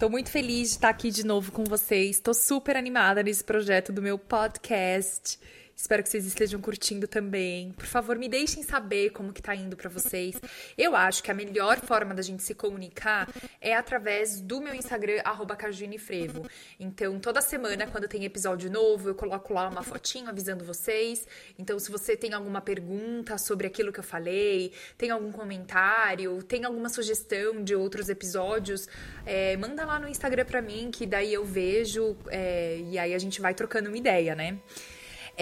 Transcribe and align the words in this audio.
Tô 0.00 0.08
muito 0.08 0.30
feliz 0.30 0.70
de 0.70 0.74
estar 0.76 0.88
aqui 0.88 1.10
de 1.10 1.26
novo 1.26 1.52
com 1.52 1.62
vocês. 1.62 2.18
Tô 2.20 2.32
super 2.32 2.74
animada 2.74 3.22
nesse 3.22 3.44
projeto 3.44 3.92
do 3.92 4.00
meu 4.00 4.18
podcast. 4.18 5.38
Espero 5.80 6.02
que 6.02 6.10
vocês 6.10 6.26
estejam 6.26 6.60
curtindo 6.60 7.08
também. 7.08 7.72
Por 7.72 7.86
favor, 7.86 8.18
me 8.18 8.28
deixem 8.28 8.62
saber 8.62 9.10
como 9.10 9.32
que 9.32 9.40
tá 9.40 9.56
indo 9.56 9.78
para 9.78 9.88
vocês. 9.88 10.38
Eu 10.76 10.94
acho 10.94 11.22
que 11.22 11.30
a 11.30 11.34
melhor 11.34 11.80
forma 11.80 12.14
da 12.14 12.20
gente 12.20 12.42
se 12.42 12.54
comunicar 12.54 13.26
é 13.62 13.74
através 13.74 14.42
do 14.42 14.60
meu 14.60 14.74
Instagram 14.74 15.22
@cajuinefrevo. 15.56 16.46
Então, 16.78 17.18
toda 17.18 17.40
semana 17.40 17.86
quando 17.86 18.06
tem 18.06 18.26
episódio 18.26 18.70
novo, 18.70 19.08
eu 19.08 19.14
coloco 19.14 19.54
lá 19.54 19.70
uma 19.70 19.82
fotinho 19.82 20.28
avisando 20.28 20.66
vocês. 20.66 21.26
Então, 21.58 21.78
se 21.78 21.90
você 21.90 22.14
tem 22.14 22.34
alguma 22.34 22.60
pergunta 22.60 23.38
sobre 23.38 23.66
aquilo 23.66 23.90
que 23.90 24.00
eu 24.00 24.04
falei, 24.04 24.74
tem 24.98 25.10
algum 25.10 25.32
comentário, 25.32 26.42
tem 26.42 26.66
alguma 26.66 26.90
sugestão 26.90 27.64
de 27.64 27.74
outros 27.74 28.10
episódios, 28.10 28.86
é, 29.24 29.56
manda 29.56 29.86
lá 29.86 29.98
no 29.98 30.08
Instagram 30.08 30.44
para 30.44 30.60
mim 30.60 30.90
que 30.92 31.06
daí 31.06 31.32
eu 31.32 31.44
vejo 31.44 32.18
é, 32.28 32.78
e 32.84 32.98
aí 32.98 33.14
a 33.14 33.18
gente 33.18 33.40
vai 33.40 33.54
trocando 33.54 33.88
uma 33.88 33.96
ideia, 33.96 34.34
né? 34.34 34.58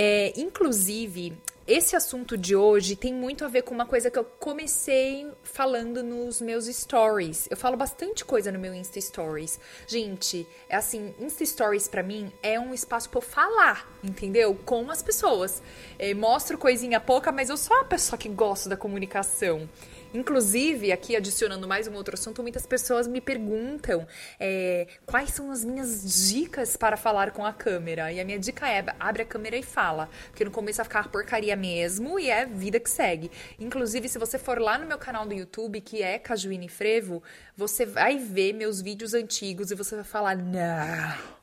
É, 0.01 0.33
inclusive, 0.37 1.37
esse 1.67 1.97
assunto 1.97 2.39
de 2.39 2.55
hoje 2.55 2.95
tem 2.95 3.13
muito 3.13 3.45
a 3.45 3.49
ver 3.49 3.63
com 3.63 3.75
uma 3.75 3.85
coisa 3.85 4.09
que 4.09 4.17
eu 4.17 4.23
comecei 4.23 5.29
falando 5.43 6.05
nos 6.05 6.41
meus 6.41 6.67
stories. 6.67 7.49
Eu 7.51 7.57
falo 7.57 7.77
bastante 7.77 8.25
coisa 8.25 8.53
no 8.53 8.61
meu 8.61 8.73
Insta 8.73 9.01
Stories. 9.01 9.59
Gente, 9.89 10.47
é 10.69 10.77
assim, 10.77 11.13
Insta 11.19 11.45
Stories 11.45 11.89
para 11.89 12.05
mim 12.05 12.33
é 12.45 12.61
um 12.61 12.73
espaço 12.73 13.11
para 13.11 13.21
falar, 13.21 13.93
entendeu? 14.01 14.57
Com 14.65 14.89
as 14.89 15.03
pessoas. 15.03 15.61
É, 15.99 16.15
mostro 16.15 16.57
coisinha 16.57 17.01
pouca, 17.01 17.33
mas 17.33 17.51
eu 17.51 17.57
sou 17.57 17.77
a 17.79 17.85
pessoa 17.85 18.17
que 18.17 18.29
gosta 18.29 18.69
da 18.69 18.77
comunicação. 18.77 19.69
Inclusive, 20.13 20.91
aqui 20.91 21.15
adicionando 21.15 21.69
mais 21.69 21.87
um 21.87 21.95
outro 21.95 22.15
assunto, 22.15 22.43
muitas 22.43 22.67
pessoas 22.67 23.07
me 23.07 23.21
perguntam 23.21 24.07
é, 24.41 24.87
quais 25.05 25.31
são 25.31 25.51
as 25.51 25.65
minhas 25.65 26.29
dicas 26.31 26.77
para 26.77 26.97
falar 26.97 27.33
com 27.33 27.45
a 27.45 27.53
câmera. 27.53 28.11
E 28.11 28.21
a 28.21 28.25
minha 28.25 28.39
dica 28.39 28.69
é: 28.69 28.85
abre 28.99 29.23
a 29.23 29.27
câmera 29.27 29.57
e 29.57 29.63
fala. 29.63 30.09
Porque 30.31 30.45
no 30.45 30.51
começo 30.51 30.79
vai 30.79 30.85
ficar 30.85 31.09
porcaria 31.09 31.55
mesmo 31.57 32.19
e 32.19 32.31
é 32.31 32.47
vida 32.47 32.81
que 32.81 32.89
segue. 32.89 33.31
Inclusive, 33.59 34.09
se 34.09 34.19
você 34.19 34.39
for 34.39 34.59
lá 34.59 34.79
no 34.79 34.87
meu 34.87 34.99
canal 34.99 35.27
do 35.27 35.35
YouTube, 35.35 35.81
que 35.81 36.03
é 36.03 36.19
Cajuíne 36.19 36.69
Frevo, 36.69 37.23
você 37.57 37.85
vai 37.85 38.17
ver 38.19 38.55
meus 38.55 38.81
vídeos 38.81 39.13
antigos 39.13 39.71
e 39.71 39.75
você 39.75 39.95
vai 39.95 40.05
falar: 40.05 40.37
não. 40.37 41.39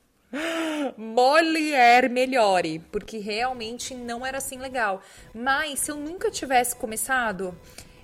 Molière 0.98 2.10
melhore, 2.10 2.80
porque 2.92 3.18
realmente 3.20 3.94
não 3.94 4.26
era 4.26 4.40
assim 4.40 4.58
legal. 4.58 5.02
Mas 5.34 5.80
se 5.80 5.92
eu 5.92 5.96
nunca 5.96 6.30
tivesse 6.30 6.76
começado, 6.76 7.58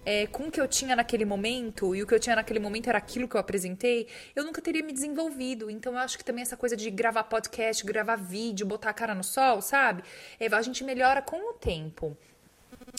é, 0.05 0.27
com 0.27 0.47
o 0.47 0.52
que 0.52 0.59
eu 0.59 0.67
tinha 0.67 0.95
naquele 0.95 1.25
momento, 1.25 1.95
e 1.95 2.02
o 2.02 2.07
que 2.07 2.13
eu 2.13 2.19
tinha 2.19 2.35
naquele 2.35 2.59
momento 2.59 2.88
era 2.88 2.97
aquilo 2.97 3.27
que 3.27 3.35
eu 3.35 3.39
apresentei, 3.39 4.07
eu 4.35 4.44
nunca 4.44 4.61
teria 4.61 4.83
me 4.83 4.91
desenvolvido. 4.91 5.69
Então 5.69 5.94
eu 5.94 5.99
acho 5.99 6.17
que 6.17 6.23
também 6.23 6.41
essa 6.41 6.57
coisa 6.57 6.75
de 6.75 6.89
gravar 6.89 7.23
podcast, 7.25 7.85
gravar 7.85 8.16
vídeo, 8.16 8.66
botar 8.66 8.89
a 8.89 8.94
cara 8.94 9.13
no 9.13 9.23
sol, 9.23 9.61
sabe? 9.61 10.03
É, 10.39 10.47
a 10.47 10.62
gente 10.62 10.84
melhora 10.84 11.22
com 11.22 11.51
o 11.51 11.53
tempo. 11.53 12.17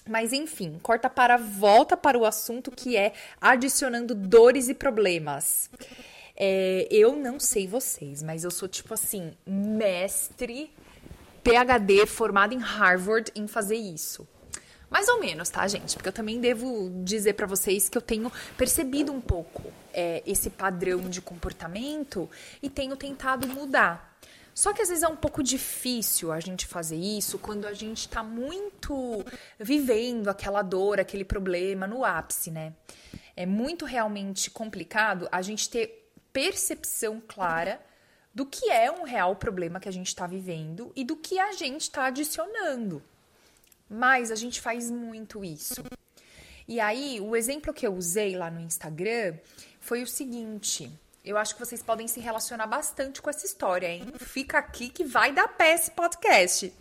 Mas 0.08 0.32
enfim, 0.32 0.78
corta 0.82 1.10
para 1.10 1.36
volta 1.36 1.96
para 1.96 2.18
o 2.18 2.24
assunto 2.24 2.70
que 2.70 2.96
é 2.96 3.12
adicionando 3.40 4.14
dores 4.14 4.68
e 4.68 4.74
problemas. 4.74 5.70
É, 6.36 6.88
eu 6.90 7.14
não 7.14 7.38
sei 7.38 7.66
vocês, 7.66 8.22
mas 8.22 8.42
eu 8.44 8.50
sou 8.50 8.68
tipo 8.68 8.94
assim, 8.94 9.32
mestre, 9.46 10.72
PhD, 11.44 12.06
formado 12.06 12.54
em 12.54 12.58
Harvard 12.58 13.30
em 13.34 13.46
fazer 13.46 13.76
isso. 13.76 14.26
Mais 14.92 15.08
ou 15.08 15.18
menos, 15.18 15.48
tá, 15.48 15.66
gente? 15.66 15.94
Porque 15.94 16.10
eu 16.10 16.12
também 16.12 16.38
devo 16.38 16.90
dizer 17.02 17.32
para 17.32 17.46
vocês 17.46 17.88
que 17.88 17.96
eu 17.96 18.02
tenho 18.02 18.30
percebido 18.58 19.10
um 19.10 19.22
pouco 19.22 19.72
é, 19.90 20.22
esse 20.26 20.50
padrão 20.50 21.08
de 21.08 21.22
comportamento 21.22 22.28
e 22.62 22.68
tenho 22.68 22.94
tentado 22.94 23.48
mudar. 23.48 24.18
Só 24.54 24.70
que 24.74 24.82
às 24.82 24.90
vezes 24.90 25.02
é 25.02 25.08
um 25.08 25.16
pouco 25.16 25.42
difícil 25.42 26.30
a 26.30 26.40
gente 26.40 26.66
fazer 26.66 26.96
isso 26.96 27.38
quando 27.38 27.66
a 27.66 27.72
gente 27.72 28.00
está 28.00 28.22
muito 28.22 29.24
vivendo 29.58 30.28
aquela 30.28 30.60
dor, 30.60 31.00
aquele 31.00 31.24
problema 31.24 31.86
no 31.86 32.04
ápice, 32.04 32.50
né? 32.50 32.74
É 33.34 33.46
muito 33.46 33.86
realmente 33.86 34.50
complicado 34.50 35.26
a 35.32 35.40
gente 35.40 35.70
ter 35.70 36.12
percepção 36.34 37.18
clara 37.26 37.80
do 38.34 38.44
que 38.44 38.70
é 38.70 38.92
um 38.92 39.04
real 39.04 39.36
problema 39.36 39.80
que 39.80 39.88
a 39.88 39.92
gente 39.92 40.08
está 40.08 40.26
vivendo 40.26 40.92
e 40.94 41.02
do 41.02 41.16
que 41.16 41.38
a 41.38 41.52
gente 41.52 41.80
está 41.80 42.04
adicionando. 42.04 43.02
Mas 43.92 44.30
a 44.30 44.34
gente 44.34 44.58
faz 44.58 44.90
muito 44.90 45.44
isso. 45.44 45.84
E 46.66 46.80
aí, 46.80 47.20
o 47.20 47.36
exemplo 47.36 47.74
que 47.74 47.86
eu 47.86 47.94
usei 47.94 48.34
lá 48.34 48.50
no 48.50 48.58
Instagram 48.58 49.36
foi 49.80 50.02
o 50.02 50.06
seguinte. 50.06 50.90
Eu 51.22 51.36
acho 51.36 51.54
que 51.54 51.60
vocês 51.60 51.82
podem 51.82 52.08
se 52.08 52.18
relacionar 52.18 52.66
bastante 52.66 53.20
com 53.20 53.28
essa 53.28 53.44
história, 53.44 53.86
hein? 53.86 54.10
Fica 54.18 54.58
aqui 54.58 54.88
que 54.88 55.04
vai 55.04 55.32
dar 55.32 55.46
pé 55.46 55.74
esse 55.74 55.90
podcast. 55.90 56.72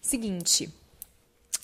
Seguinte, 0.00 0.72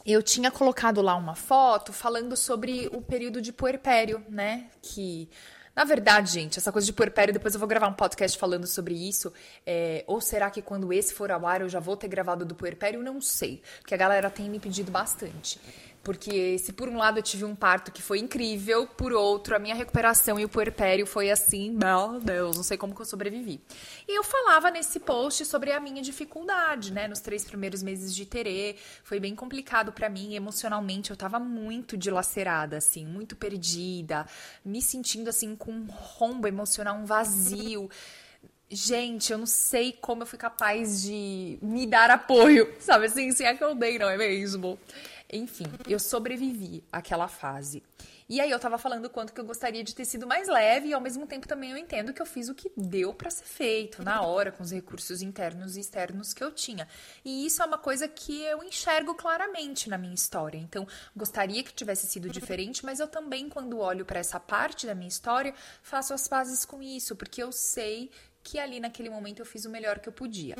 eu 0.04 0.20
tinha 0.20 0.50
colocado 0.50 1.00
lá 1.00 1.14
uma 1.14 1.36
foto 1.36 1.92
falando 1.92 2.36
sobre 2.36 2.88
o 2.92 3.00
período 3.00 3.40
de 3.40 3.52
puerpério, 3.52 4.24
né? 4.28 4.68
Que 4.82 5.30
na 5.74 5.84
verdade, 5.84 6.30
gente, 6.30 6.58
essa 6.58 6.70
coisa 6.70 6.86
de 6.86 6.92
puerpério, 6.92 7.34
depois 7.34 7.54
eu 7.54 7.58
vou 7.58 7.68
gravar 7.68 7.88
um 7.88 7.92
podcast 7.92 8.38
falando 8.38 8.66
sobre 8.66 8.94
isso. 8.94 9.32
É, 9.66 10.04
ou 10.06 10.20
será 10.20 10.48
que 10.50 10.62
quando 10.62 10.92
esse 10.92 11.12
for 11.12 11.32
ao 11.32 11.46
ar 11.46 11.62
eu 11.62 11.68
já 11.68 11.80
vou 11.80 11.96
ter 11.96 12.06
gravado 12.06 12.44
do 12.44 12.54
puerpério? 12.54 13.02
Não 13.02 13.20
sei. 13.20 13.60
Porque 13.80 13.94
a 13.94 13.96
galera 13.96 14.30
tem 14.30 14.48
me 14.48 14.60
pedido 14.60 14.92
bastante. 14.92 15.58
Porque 16.04 16.58
se 16.58 16.72
por 16.72 16.88
um 16.88 16.98
lado 16.98 17.18
eu 17.18 17.22
tive 17.22 17.44
um 17.44 17.54
parto 17.54 17.90
que 17.90 18.02
foi 18.02 18.18
incrível, 18.18 18.86
por 18.86 19.12
outro, 19.12 19.56
a 19.56 19.58
minha 19.58 19.74
recuperação 19.74 20.38
e 20.38 20.44
o 20.44 20.48
puerpério 20.48 21.06
foi 21.06 21.30
assim, 21.30 21.70
meu 21.70 22.20
Deus, 22.20 22.56
não 22.56 22.62
sei 22.62 22.76
como 22.76 22.94
que 22.94 23.00
eu 23.00 23.06
sobrevivi. 23.06 23.58
E 24.06 24.16
eu 24.16 24.22
falava 24.22 24.70
nesse 24.70 25.00
post 25.00 25.46
sobre 25.46 25.72
a 25.72 25.80
minha 25.80 26.02
dificuldade, 26.02 26.92
né? 26.92 27.08
Nos 27.08 27.20
três 27.20 27.44
primeiros 27.44 27.82
meses 27.82 28.14
de 28.14 28.26
terê, 28.26 28.76
foi 29.02 29.18
bem 29.18 29.34
complicado 29.34 29.92
para 29.92 30.10
mim, 30.10 30.34
emocionalmente, 30.34 31.10
eu 31.10 31.16
tava 31.16 31.38
muito 31.38 31.96
dilacerada, 31.96 32.76
assim, 32.76 33.06
muito 33.06 33.34
perdida, 33.34 34.26
me 34.62 34.82
sentindo 34.82 35.30
assim 35.30 35.56
com 35.56 35.72
um 35.72 35.86
rombo 35.88 36.46
emocional, 36.46 36.96
um 36.96 37.06
vazio. 37.06 37.88
Gente, 38.70 39.30
eu 39.30 39.38
não 39.38 39.46
sei 39.46 39.92
como 39.92 40.22
eu 40.22 40.26
fui 40.26 40.38
capaz 40.38 41.02
de 41.02 41.58
me 41.62 41.86
dar 41.86 42.10
apoio, 42.10 42.74
sabe 42.80 43.06
assim, 43.06 43.30
se 43.30 43.44
é 43.44 43.54
que 43.54 43.62
eu 43.62 43.74
dei, 43.74 43.98
não 43.98 44.08
é 44.08 44.16
mesmo? 44.16 44.78
Enfim, 45.34 45.64
eu 45.88 45.98
sobrevivi 45.98 46.84
àquela 46.92 47.26
fase. 47.26 47.82
E 48.28 48.40
aí 48.40 48.50
eu 48.50 48.58
tava 48.58 48.78
falando 48.78 49.10
quanto 49.10 49.34
que 49.34 49.40
eu 49.40 49.44
gostaria 49.44 49.82
de 49.82 49.92
ter 49.92 50.04
sido 50.04 50.28
mais 50.28 50.46
leve 50.46 50.88
e 50.88 50.94
ao 50.94 51.00
mesmo 51.00 51.26
tempo 51.26 51.48
também 51.48 51.72
eu 51.72 51.76
entendo 51.76 52.14
que 52.14 52.22
eu 52.22 52.26
fiz 52.26 52.48
o 52.48 52.54
que 52.54 52.70
deu 52.76 53.12
para 53.12 53.28
ser 53.30 53.44
feito 53.44 54.02
na 54.02 54.22
hora 54.22 54.52
com 54.52 54.62
os 54.62 54.70
recursos 54.70 55.20
internos 55.20 55.76
e 55.76 55.80
externos 55.80 56.32
que 56.32 56.42
eu 56.42 56.52
tinha. 56.52 56.86
E 57.24 57.44
isso 57.44 57.60
é 57.62 57.66
uma 57.66 57.76
coisa 57.76 58.06
que 58.06 58.42
eu 58.42 58.62
enxergo 58.62 59.12
claramente 59.14 59.90
na 59.90 59.98
minha 59.98 60.14
história. 60.14 60.56
Então, 60.56 60.86
gostaria 61.16 61.64
que 61.64 61.74
tivesse 61.74 62.06
sido 62.06 62.30
diferente, 62.30 62.84
mas 62.84 63.00
eu 63.00 63.08
também 63.08 63.48
quando 63.48 63.78
olho 63.78 64.04
para 64.04 64.20
essa 64.20 64.38
parte 64.38 64.86
da 64.86 64.94
minha 64.94 65.08
história, 65.08 65.52
faço 65.82 66.14
as 66.14 66.28
pazes 66.28 66.64
com 66.64 66.80
isso, 66.80 67.16
porque 67.16 67.42
eu 67.42 67.50
sei 67.50 68.08
que 68.40 68.58
ali 68.58 68.78
naquele 68.78 69.10
momento 69.10 69.40
eu 69.40 69.46
fiz 69.46 69.64
o 69.64 69.70
melhor 69.70 69.98
que 69.98 70.08
eu 70.08 70.12
podia. 70.12 70.54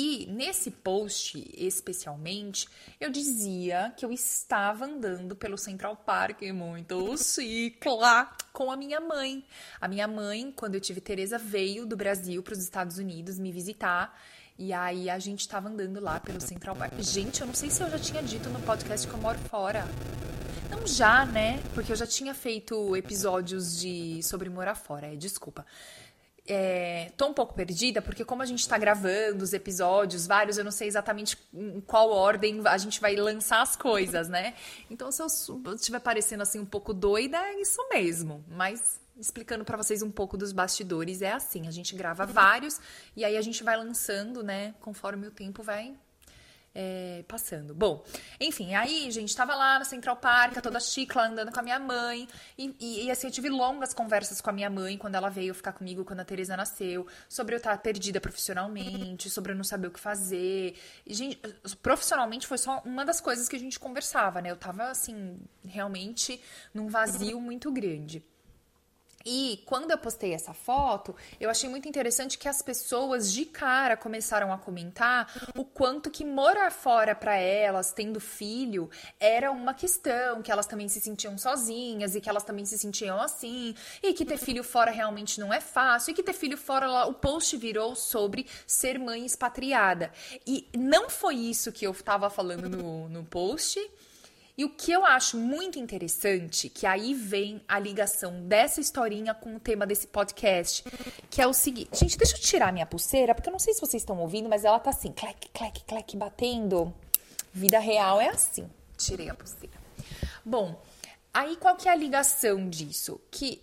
E 0.00 0.28
nesse 0.30 0.70
post, 0.70 1.44
especialmente, 1.56 2.68
eu 3.00 3.10
dizia 3.10 3.92
que 3.96 4.04
eu 4.06 4.12
estava 4.12 4.84
andando 4.84 5.34
pelo 5.34 5.58
Central 5.58 5.96
Park, 5.96 6.42
muito 6.54 7.16
cicla, 7.18 8.30
com 8.52 8.70
a 8.70 8.76
minha 8.76 9.00
mãe. 9.00 9.44
A 9.80 9.88
minha 9.88 10.06
mãe, 10.06 10.52
quando 10.54 10.76
eu 10.76 10.80
tive 10.80 11.00
Teresa, 11.00 11.36
veio 11.36 11.84
do 11.84 11.96
Brasil 11.96 12.40
para 12.44 12.52
os 12.52 12.60
Estados 12.60 12.98
Unidos 12.98 13.40
me 13.40 13.50
visitar. 13.50 14.16
E 14.56 14.72
aí 14.72 15.10
a 15.10 15.18
gente 15.18 15.40
estava 15.40 15.68
andando 15.68 15.98
lá 15.98 16.20
pelo 16.20 16.40
Central 16.40 16.76
Park. 16.76 16.92
Gente, 17.00 17.40
eu 17.40 17.48
não 17.48 17.54
sei 17.54 17.68
se 17.68 17.82
eu 17.82 17.90
já 17.90 17.98
tinha 17.98 18.22
dito 18.22 18.48
no 18.50 18.60
podcast 18.60 19.04
que 19.04 19.12
eu 19.12 19.18
moro 19.18 19.38
fora. 19.50 19.84
Não 20.70 20.86
já, 20.86 21.26
né? 21.26 21.60
Porque 21.74 21.90
eu 21.90 21.96
já 21.96 22.06
tinha 22.06 22.34
feito 22.34 22.96
episódios 22.96 23.80
de 23.80 24.22
sobre 24.22 24.48
morar 24.48 24.76
fora. 24.76 25.12
É, 25.12 25.16
desculpa 25.16 25.66
é, 26.48 27.12
tô 27.16 27.26
um 27.26 27.34
pouco 27.34 27.54
perdida, 27.54 28.00
porque 28.00 28.24
como 28.24 28.42
a 28.42 28.46
gente 28.46 28.66
tá 28.66 28.78
gravando 28.78 29.44
os 29.44 29.52
episódios, 29.52 30.26
vários, 30.26 30.56
eu 30.56 30.64
não 30.64 30.70
sei 30.70 30.88
exatamente 30.88 31.36
em 31.52 31.80
qual 31.82 32.10
ordem 32.10 32.62
a 32.64 32.78
gente 32.78 33.00
vai 33.00 33.14
lançar 33.14 33.60
as 33.60 33.76
coisas, 33.76 34.28
né? 34.28 34.54
Então, 34.90 35.12
se 35.12 35.22
eu 35.22 35.26
estiver 35.74 36.00
parecendo 36.00 36.42
assim 36.42 36.58
um 36.58 36.64
pouco 36.64 36.94
doida, 36.94 37.36
é 37.36 37.60
isso 37.60 37.86
mesmo. 37.90 38.42
Mas 38.48 38.98
explicando 39.18 39.64
para 39.64 39.76
vocês 39.76 40.02
um 40.02 40.10
pouco 40.10 40.36
dos 40.38 40.52
bastidores. 40.52 41.20
É 41.22 41.32
assim, 41.32 41.66
a 41.66 41.70
gente 41.70 41.94
grava 41.94 42.24
vários 42.24 42.80
e 43.14 43.24
aí 43.24 43.36
a 43.36 43.42
gente 43.42 43.62
vai 43.62 43.76
lançando, 43.76 44.42
né, 44.42 44.74
conforme 44.80 45.26
o 45.26 45.30
tempo 45.30 45.62
vai 45.62 45.94
é, 46.74 47.24
passando. 47.26 47.74
Bom, 47.74 48.04
enfim, 48.40 48.74
aí, 48.74 49.10
gente, 49.10 49.34
tava 49.34 49.54
lá 49.54 49.78
no 49.78 49.84
Central 49.84 50.16
Park, 50.16 50.54
toda 50.62 50.78
chicla, 50.80 51.26
andando 51.26 51.52
com 51.52 51.60
a 51.60 51.62
minha 51.62 51.78
mãe. 51.78 52.28
E, 52.56 52.74
e, 52.78 53.04
e, 53.06 53.10
assim, 53.10 53.26
eu 53.26 53.32
tive 53.32 53.48
longas 53.48 53.92
conversas 53.92 54.40
com 54.40 54.50
a 54.50 54.52
minha 54.52 54.70
mãe 54.70 54.96
quando 54.96 55.14
ela 55.14 55.28
veio 55.28 55.54
ficar 55.54 55.72
comigo 55.72 56.04
quando 56.04 56.20
a 56.20 56.24
Teresa 56.24 56.56
nasceu, 56.56 57.06
sobre 57.28 57.54
eu 57.54 57.58
estar 57.58 57.76
perdida 57.78 58.20
profissionalmente, 58.20 59.28
sobre 59.30 59.52
eu 59.52 59.56
não 59.56 59.64
saber 59.64 59.88
o 59.88 59.90
que 59.90 60.00
fazer. 60.00 60.76
E, 61.06 61.14
gente, 61.14 61.40
profissionalmente 61.82 62.46
foi 62.46 62.58
só 62.58 62.80
uma 62.84 63.04
das 63.04 63.20
coisas 63.20 63.48
que 63.48 63.56
a 63.56 63.60
gente 63.60 63.78
conversava, 63.78 64.40
né? 64.40 64.50
Eu 64.50 64.56
tava, 64.56 64.90
assim, 64.90 65.38
realmente 65.64 66.40
num 66.72 66.88
vazio 66.88 67.40
muito 67.40 67.72
grande. 67.72 68.24
E 69.24 69.62
quando 69.66 69.90
eu 69.90 69.98
postei 69.98 70.32
essa 70.32 70.54
foto, 70.54 71.14
eu 71.40 71.50
achei 71.50 71.68
muito 71.68 71.88
interessante 71.88 72.38
que 72.38 72.48
as 72.48 72.62
pessoas 72.62 73.32
de 73.32 73.44
cara 73.44 73.96
começaram 73.96 74.52
a 74.52 74.58
comentar 74.58 75.50
o 75.56 75.64
quanto 75.64 76.10
que 76.10 76.24
morar 76.24 76.70
fora 76.70 77.14
para 77.14 77.36
elas, 77.36 77.92
tendo 77.92 78.20
filho, 78.20 78.88
era 79.18 79.50
uma 79.50 79.74
questão, 79.74 80.40
que 80.40 80.52
elas 80.52 80.66
também 80.66 80.88
se 80.88 81.00
sentiam 81.00 81.36
sozinhas 81.36 82.14
e 82.14 82.20
que 82.20 82.28
elas 82.28 82.44
também 82.44 82.64
se 82.64 82.78
sentiam 82.78 83.20
assim, 83.20 83.74
e 84.02 84.12
que 84.14 84.24
ter 84.24 84.38
filho 84.38 84.62
fora 84.62 84.90
realmente 84.90 85.40
não 85.40 85.52
é 85.52 85.60
fácil, 85.60 86.12
e 86.12 86.14
que 86.14 86.22
ter 86.22 86.32
filho 86.32 86.56
fora, 86.56 87.06
o 87.06 87.14
post 87.14 87.56
virou 87.56 87.94
sobre 87.94 88.46
ser 88.66 88.98
mãe 88.98 89.26
expatriada. 89.26 90.12
E 90.46 90.68
não 90.76 91.10
foi 91.10 91.34
isso 91.34 91.72
que 91.72 91.86
eu 91.86 91.92
estava 91.92 92.30
falando 92.30 92.68
no, 92.68 93.08
no 93.08 93.24
post. 93.24 93.78
E 94.58 94.64
o 94.64 94.68
que 94.68 94.90
eu 94.90 95.06
acho 95.06 95.36
muito 95.36 95.78
interessante, 95.78 96.68
que 96.68 96.84
aí 96.84 97.14
vem 97.14 97.62
a 97.68 97.78
ligação 97.78 98.42
dessa 98.42 98.80
historinha 98.80 99.32
com 99.32 99.54
o 99.54 99.60
tema 99.60 99.86
desse 99.86 100.08
podcast, 100.08 100.82
que 101.30 101.40
é 101.40 101.46
o 101.46 101.52
seguinte. 101.52 101.96
Gente, 101.96 102.18
deixa 102.18 102.34
eu 102.34 102.40
tirar 102.40 102.72
minha 102.72 102.84
pulseira, 102.84 103.36
porque 103.36 103.48
eu 103.48 103.52
não 103.52 103.60
sei 103.60 103.72
se 103.72 103.80
vocês 103.80 104.02
estão 104.02 104.18
ouvindo, 104.18 104.48
mas 104.48 104.64
ela 104.64 104.80
tá 104.80 104.90
assim, 104.90 105.12
clec, 105.12 105.48
clec, 105.54 105.84
clec, 105.84 106.16
batendo. 106.16 106.92
Vida 107.52 107.78
real 107.78 108.20
é 108.20 108.30
assim. 108.30 108.68
Tirei 108.96 109.30
a 109.30 109.34
pulseira. 109.34 109.76
Bom, 110.44 110.82
aí 111.32 111.54
qual 111.54 111.76
que 111.76 111.88
é 111.88 111.92
a 111.92 111.94
ligação 111.94 112.68
disso? 112.68 113.20
Que 113.30 113.60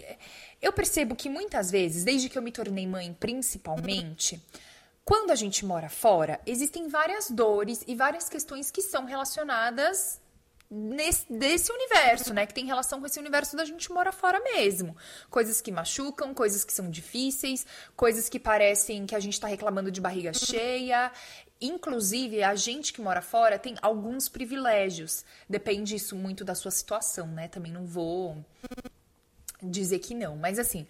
eu 0.62 0.72
percebo 0.72 1.14
que 1.14 1.28
muitas 1.28 1.70
vezes, 1.70 2.06
desde 2.06 2.30
que 2.30 2.38
eu 2.38 2.42
me 2.42 2.54
tornei 2.54 2.88
mãe 2.88 3.14
principalmente, 3.20 4.42
quando 5.04 5.32
a 5.32 5.36
gente 5.36 5.66
mora 5.66 5.90
fora, 5.90 6.40
existem 6.46 6.88
várias 6.88 7.30
dores 7.30 7.84
e 7.86 7.96
várias 7.96 8.30
questões 8.30 8.72
que 8.72 8.82
são 8.82 9.04
relacionadas 9.04 10.24
nesse, 10.70 11.32
desse 11.32 11.72
universo, 11.72 12.34
né? 12.34 12.46
Que 12.46 12.54
tem 12.54 12.66
relação 12.66 13.00
com 13.00 13.06
esse 13.06 13.20
universo 13.20 13.56
da 13.56 13.66
gente 13.66 13.92
mora 13.92 14.12
fora 14.12 14.40
mesmo. 14.40 14.96
Coisas 15.30 15.62
que 15.62 15.72
machucam, 15.72 16.34
coisas 16.34 16.64
que 16.64 16.74
são 16.74 16.90
difíceis, 16.90 17.66
coisas 17.96 18.30
que 18.30 18.40
parecem 18.40 19.06
que 19.06 19.16
a 19.16 19.20
gente 19.20 19.40
tá 19.40 19.48
reclamando 19.48 19.92
de 19.92 20.02
barriga 20.02 20.34
cheia. 20.34 21.12
Inclusive, 21.62 22.44
a 22.44 22.56
gente 22.56 22.92
que 22.92 23.02
mora 23.02 23.22
fora 23.22 23.58
tem 23.58 23.76
alguns 23.82 24.28
privilégios. 24.28 25.24
Depende 25.50 25.96
isso 25.96 26.16
muito 26.16 26.44
da 26.44 26.54
sua 26.54 26.72
situação, 26.72 27.28
né? 27.28 27.48
Também 27.48 27.72
não 27.72 27.86
vou 27.86 28.44
dizer 29.62 30.00
que 30.00 30.14
não. 30.14 30.36
Mas 30.36 30.60
assim, 30.60 30.86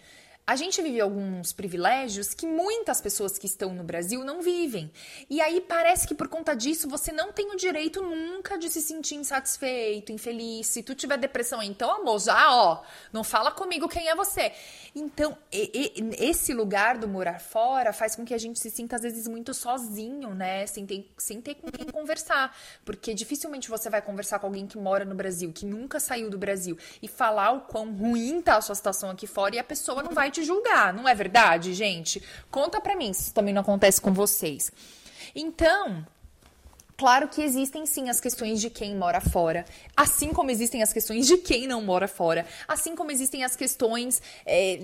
a 0.46 0.54
gente 0.54 0.80
vive 0.80 1.00
alguns 1.00 1.52
privilégios 1.52 2.32
que 2.32 2.46
muitas 2.46 3.00
pessoas 3.00 3.36
que 3.36 3.46
estão 3.46 3.74
no 3.74 3.82
Brasil 3.82 4.22
não 4.22 4.40
vivem. 4.40 4.92
E 5.28 5.40
aí 5.40 5.60
parece 5.60 6.06
que 6.06 6.14
por 6.14 6.28
conta 6.28 6.54
disso 6.54 6.88
você 6.88 7.10
não 7.10 7.32
tem 7.32 7.50
o 7.50 7.56
direito 7.56 8.00
nunca 8.00 8.56
de 8.56 8.70
se 8.70 8.80
sentir 8.80 9.16
insatisfeito, 9.16 10.12
infeliz. 10.12 10.68
Se 10.68 10.84
tu 10.84 10.94
tiver 10.94 11.18
depressão, 11.18 11.60
então, 11.60 11.90
amor, 11.90 12.20
já, 12.20 12.54
ó, 12.54 12.82
não 13.12 13.24
fala 13.24 13.50
comigo 13.50 13.88
quem 13.88 14.08
é 14.08 14.14
você. 14.14 14.52
Então, 14.94 15.36
e, 15.52 15.92
e, 15.96 16.24
esse 16.24 16.54
lugar 16.54 16.96
do 16.96 17.08
morar 17.08 17.40
fora 17.40 17.92
faz 17.92 18.14
com 18.14 18.24
que 18.24 18.32
a 18.32 18.38
gente 18.38 18.60
se 18.60 18.70
sinta 18.70 18.94
às 18.94 19.02
vezes 19.02 19.26
muito 19.26 19.52
sozinho, 19.52 20.32
né? 20.32 20.64
Sem 20.68 20.86
ter, 20.86 21.10
sem 21.18 21.40
ter 21.40 21.56
com 21.56 21.72
quem 21.72 21.86
conversar. 21.86 22.56
Porque 22.84 23.12
dificilmente 23.14 23.68
você 23.68 23.90
vai 23.90 24.00
conversar 24.00 24.38
com 24.38 24.46
alguém 24.46 24.66
que 24.66 24.78
mora 24.78 25.04
no 25.04 25.14
Brasil, 25.16 25.52
que 25.52 25.66
nunca 25.66 25.98
saiu 25.98 26.30
do 26.30 26.38
Brasil, 26.38 26.78
e 27.02 27.08
falar 27.08 27.50
o 27.50 27.60
quão 27.62 27.92
ruim 27.92 28.40
tá 28.40 28.56
a 28.56 28.60
sua 28.60 28.76
situação 28.76 29.10
aqui 29.10 29.26
fora 29.26 29.56
e 29.56 29.58
a 29.58 29.64
pessoa 29.64 30.04
não 30.04 30.12
vai 30.12 30.30
te 30.30 30.35
julgar, 30.44 30.92
não 30.92 31.08
é 31.08 31.14
verdade, 31.14 31.74
gente? 31.74 32.22
Conta 32.50 32.80
pra 32.80 32.96
mim 32.96 33.12
se 33.12 33.22
isso 33.22 33.34
também 33.34 33.54
não 33.54 33.62
acontece 33.62 34.00
com 34.00 34.12
vocês. 34.12 34.70
Então, 35.34 36.06
Claro 36.96 37.28
que 37.28 37.42
existem 37.42 37.84
sim 37.84 38.08
as 38.08 38.18
questões 38.18 38.58
de 38.58 38.70
quem 38.70 38.96
mora 38.96 39.20
fora, 39.20 39.66
assim 39.94 40.32
como 40.32 40.50
existem 40.50 40.82
as 40.82 40.94
questões 40.94 41.26
de 41.26 41.36
quem 41.36 41.66
não 41.66 41.82
mora 41.82 42.08
fora, 42.08 42.46
assim 42.66 42.96
como 42.96 43.10
existem 43.10 43.44
as 43.44 43.54
questões 43.54 44.22
é, 44.46 44.78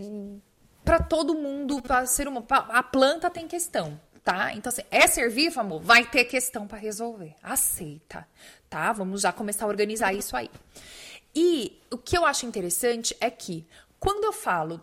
para 0.84 0.99
todo 0.99 1.34
mundo, 1.34 1.81
para 1.81 2.05
ser 2.05 2.28
uma, 2.28 2.43
pra, 2.43 2.58
a 2.58 2.82
planta 2.82 3.31
tem 3.31 3.48
questão, 3.48 3.98
tá? 4.22 4.52
Então 4.52 4.69
assim, 4.70 4.82
é 4.90 5.06
ser 5.06 5.31
vivo, 5.31 5.58
amor, 5.58 5.81
vai 5.81 6.05
ter 6.05 6.26
questão 6.26 6.66
para 6.66 6.76
resolver, 6.76 7.34
aceita, 7.43 8.28
tá? 8.69 8.93
Vamos 8.93 9.22
já 9.22 9.32
começar 9.32 9.64
a 9.64 9.69
organizar 9.69 10.12
isso 10.12 10.37
aí. 10.37 10.50
E 11.34 11.81
o 11.90 11.96
que 11.96 12.16
eu 12.16 12.26
acho 12.26 12.44
interessante 12.44 13.16
é 13.20 13.31
que 13.31 13.66
quando 13.98 14.25
eu 14.25 14.34
falo 14.34 14.82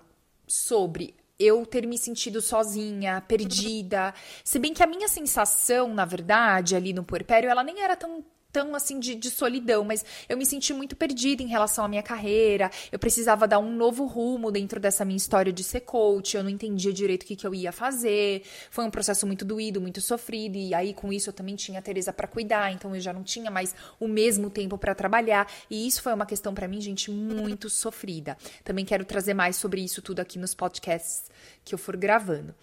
sobre 0.49 1.15
eu 1.39 1.65
ter 1.65 1.87
me 1.87 1.97
sentido 1.97 2.41
sozinha, 2.41 3.21
perdida. 3.21 4.13
Se 4.43 4.59
bem 4.59 4.73
que 4.73 4.83
a 4.83 4.87
minha 4.87 5.07
sensação, 5.07 5.93
na 5.93 6.03
verdade, 6.03 6.75
ali 6.75 6.91
no 6.91 7.03
puerpério, 7.03 7.49
ela 7.49 7.63
nem 7.63 7.81
era 7.81 7.95
tão 7.95 8.25
tão 8.51 8.75
assim 8.75 8.99
de, 8.99 9.15
de, 9.15 9.29
solidão, 9.29 9.83
mas 9.83 10.03
eu 10.27 10.37
me 10.37 10.45
senti 10.45 10.73
muito 10.73 10.95
perdida 10.95 11.43
em 11.43 11.47
relação 11.47 11.85
à 11.85 11.87
minha 11.87 12.03
carreira. 12.03 12.71
Eu 12.91 12.99
precisava 12.99 13.47
dar 13.47 13.59
um 13.59 13.75
novo 13.75 14.05
rumo 14.05 14.51
dentro 14.51 14.79
dessa 14.79 15.05
minha 15.05 15.17
história 15.17 15.51
de 15.51 15.63
ser 15.63 15.81
coach. 15.81 16.35
Eu 16.35 16.43
não 16.43 16.49
entendia 16.49 16.91
direito 16.91 17.23
o 17.23 17.25
que, 17.25 17.35
que 17.35 17.45
eu 17.45 17.53
ia 17.53 17.71
fazer. 17.71 18.43
Foi 18.69 18.83
um 18.85 18.91
processo 18.91 19.25
muito 19.27 19.45
doído, 19.45 19.79
muito 19.79 20.01
sofrido. 20.01 20.57
E 20.57 20.73
aí, 20.73 20.93
com 20.93 21.13
isso, 21.13 21.29
eu 21.29 21.33
também 21.33 21.55
tinha 21.55 21.79
a 21.79 21.81
Teresa 21.81 22.11
para 22.11 22.27
cuidar, 22.27 22.71
então 22.71 22.95
eu 22.95 23.01
já 23.01 23.13
não 23.13 23.23
tinha 23.23 23.51
mais 23.51 23.75
o 23.99 24.07
mesmo 24.07 24.49
tempo 24.49 24.77
para 24.77 24.95
trabalhar. 24.95 25.51
E 25.69 25.87
isso 25.87 26.01
foi 26.01 26.13
uma 26.13 26.25
questão 26.25 26.53
para 26.53 26.67
mim, 26.67 26.81
gente, 26.81 27.11
muito 27.11 27.69
sofrida. 27.69 28.37
Também 28.63 28.85
quero 28.85 29.05
trazer 29.05 29.33
mais 29.33 29.55
sobre 29.55 29.81
isso 29.81 30.01
tudo 30.01 30.19
aqui 30.19 30.39
nos 30.39 30.53
podcasts 30.53 31.29
que 31.63 31.73
eu 31.73 31.77
for 31.77 31.95
gravando. 31.95 32.53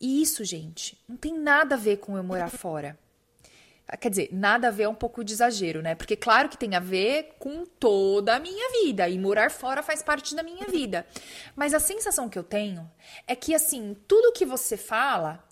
E 0.00 0.20
isso, 0.20 0.44
gente, 0.44 0.98
não 1.08 1.16
tem 1.16 1.38
nada 1.38 1.76
a 1.76 1.78
ver 1.78 1.98
com 1.98 2.16
eu 2.16 2.24
morar 2.24 2.50
fora. 2.50 2.98
Quer 4.00 4.08
dizer, 4.08 4.28
nada 4.32 4.68
a 4.68 4.70
ver 4.70 4.84
é 4.84 4.88
um 4.88 4.94
pouco 4.94 5.22
de 5.22 5.32
exagero, 5.32 5.82
né? 5.82 5.94
Porque 5.94 6.16
claro 6.16 6.48
que 6.48 6.56
tem 6.56 6.74
a 6.74 6.80
ver 6.80 7.34
com 7.38 7.66
toda 7.66 8.36
a 8.36 8.40
minha 8.40 8.82
vida 8.82 9.08
e 9.08 9.18
morar 9.18 9.50
fora 9.50 9.82
faz 9.82 10.02
parte 10.02 10.34
da 10.34 10.42
minha 10.42 10.66
vida. 10.66 11.06
Mas 11.54 11.74
a 11.74 11.80
sensação 11.80 12.28
que 12.28 12.38
eu 12.38 12.44
tenho 12.44 12.90
é 13.26 13.36
que 13.36 13.54
assim, 13.54 13.96
tudo 14.08 14.32
que 14.32 14.46
você 14.46 14.76
fala 14.76 15.44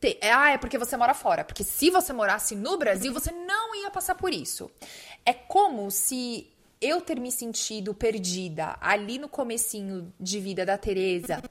te, 0.00 0.18
é, 0.20 0.30
ah, 0.30 0.50
é 0.50 0.58
porque 0.58 0.76
você 0.76 0.96
mora 0.96 1.14
fora, 1.14 1.42
porque 1.42 1.64
se 1.64 1.90
você 1.90 2.12
morasse 2.12 2.54
no 2.54 2.76
Brasil, 2.76 3.12
você 3.12 3.30
não 3.30 3.74
ia 3.74 3.90
passar 3.90 4.14
por 4.14 4.32
isso. 4.32 4.70
É 5.24 5.32
como 5.32 5.90
se 5.90 6.50
eu 6.80 7.00
ter 7.00 7.18
me 7.18 7.32
sentido 7.32 7.94
perdida 7.94 8.76
ali 8.80 9.18
no 9.18 9.28
comecinho 9.28 10.12
de 10.20 10.38
vida 10.38 10.66
da 10.66 10.76
Teresa 10.76 11.42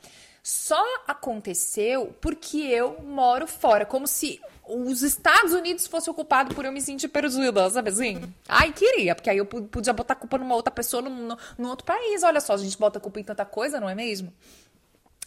só 0.43 0.83
aconteceu 1.07 2.15
porque 2.21 2.57
eu 2.57 3.01
moro 3.01 3.48
fora, 3.48 3.83
como 3.83 4.05
se 4.05 4.39
os 4.67 5.01
Estados 5.01 5.53
Unidos 5.53 5.88
fossem 5.88 6.12
ocupados 6.12 6.55
por 6.55 6.65
eu 6.65 6.72
me 6.72 6.81
sentir 6.81 7.07
perdida, 7.07 7.69
sabe 7.69 7.89
assim? 7.89 8.22
Ai, 8.48 8.72
queria, 8.72 9.13
porque 9.15 9.29
aí 9.29 9.38
eu 9.38 9.45
podia 9.45 9.93
botar 9.93 10.15
culpa 10.15 10.38
numa 10.38 10.55
outra 10.55 10.72
pessoa 10.72 11.01
num, 11.01 11.36
num 11.57 11.69
outro 11.69 11.86
país. 11.86 12.24
Olha 12.24 12.41
só, 12.41 12.53
a 12.53 12.57
gente 12.57 12.77
bota 12.77 12.98
a 12.98 13.01
culpa 13.01 13.19
em 13.19 13.24
tanta 13.24 13.45
coisa, 13.45 13.79
não 13.79 13.89
é 13.89 13.95
mesmo? 13.95 14.34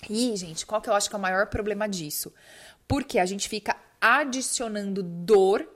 E, 0.09 0.37
gente, 0.37 0.67
qual 0.67 0.81
que 0.81 0.89
eu 0.89 0.95
acho 0.95 1.09
que 1.09 1.17
é 1.17 1.19
o 1.19 1.23
maior 1.23 1.47
problema 1.47 1.89
disso? 1.89 2.33
Porque 2.87 3.19
a 3.19 3.27
gente 3.27 3.49
fica 3.49 3.77
adicionando 4.01 5.03
dor 5.03 5.69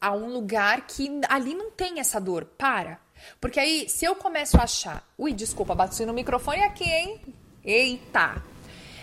a 0.00 0.12
um 0.12 0.32
lugar 0.32 0.86
que 0.86 1.20
ali 1.28 1.54
não 1.54 1.70
tem 1.70 2.00
essa 2.00 2.20
dor. 2.20 2.44
Para. 2.44 3.00
Porque 3.40 3.58
aí, 3.58 3.88
se 3.88 4.04
eu 4.04 4.14
começo 4.14 4.56
a 4.58 4.62
achar. 4.62 5.06
Ui, 5.16 5.32
desculpa, 5.32 5.74
bati 5.74 6.04
no 6.04 6.12
microfone 6.12 6.62
aqui, 6.62 6.84
hein? 6.84 7.20
Eita! 7.64 8.42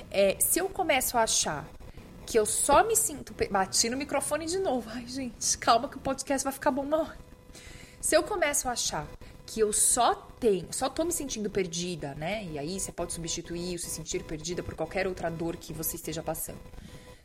É, 0.10 0.38
se 0.40 0.60
eu 0.60 0.70
começo 0.70 1.18
a 1.18 1.24
achar 1.24 1.66
que 2.26 2.38
eu 2.38 2.46
só 2.46 2.84
me 2.84 2.96
sinto. 2.96 3.34
Bati 3.50 3.90
no 3.90 3.98
microfone 3.98 4.46
de 4.46 4.58
novo. 4.58 4.90
Ai, 4.92 5.08
gente, 5.08 5.58
calma 5.58 5.88
que 5.88 5.98
o 5.98 6.00
podcast 6.00 6.44
vai 6.44 6.54
ficar 6.54 6.72
bom 6.72 6.82
uma 6.82 7.02
hora. 7.02 7.18
Se 8.02 8.16
eu 8.16 8.24
começo 8.24 8.68
a 8.68 8.72
achar 8.72 9.08
que 9.46 9.60
eu 9.60 9.72
só 9.72 10.16
tenho, 10.40 10.68
só 10.72 10.90
tô 10.90 11.04
me 11.04 11.12
sentindo 11.12 11.50
perdida, 11.50 12.16
né? 12.16 12.44
E 12.46 12.60
aí 12.60 12.80
você 12.80 12.92
pode 12.92 13.14
substituir 13.14 13.76
o 13.76 13.80
se 13.80 13.90
sentir 13.90 14.24
perdida 14.24 14.64
por 14.64 14.76
qualquer 14.76 15.08
outra 15.08 15.30
dor 15.30 15.56
que 15.56 15.72
você 15.72 15.96
esteja 15.96 16.24
passando. 16.24 16.60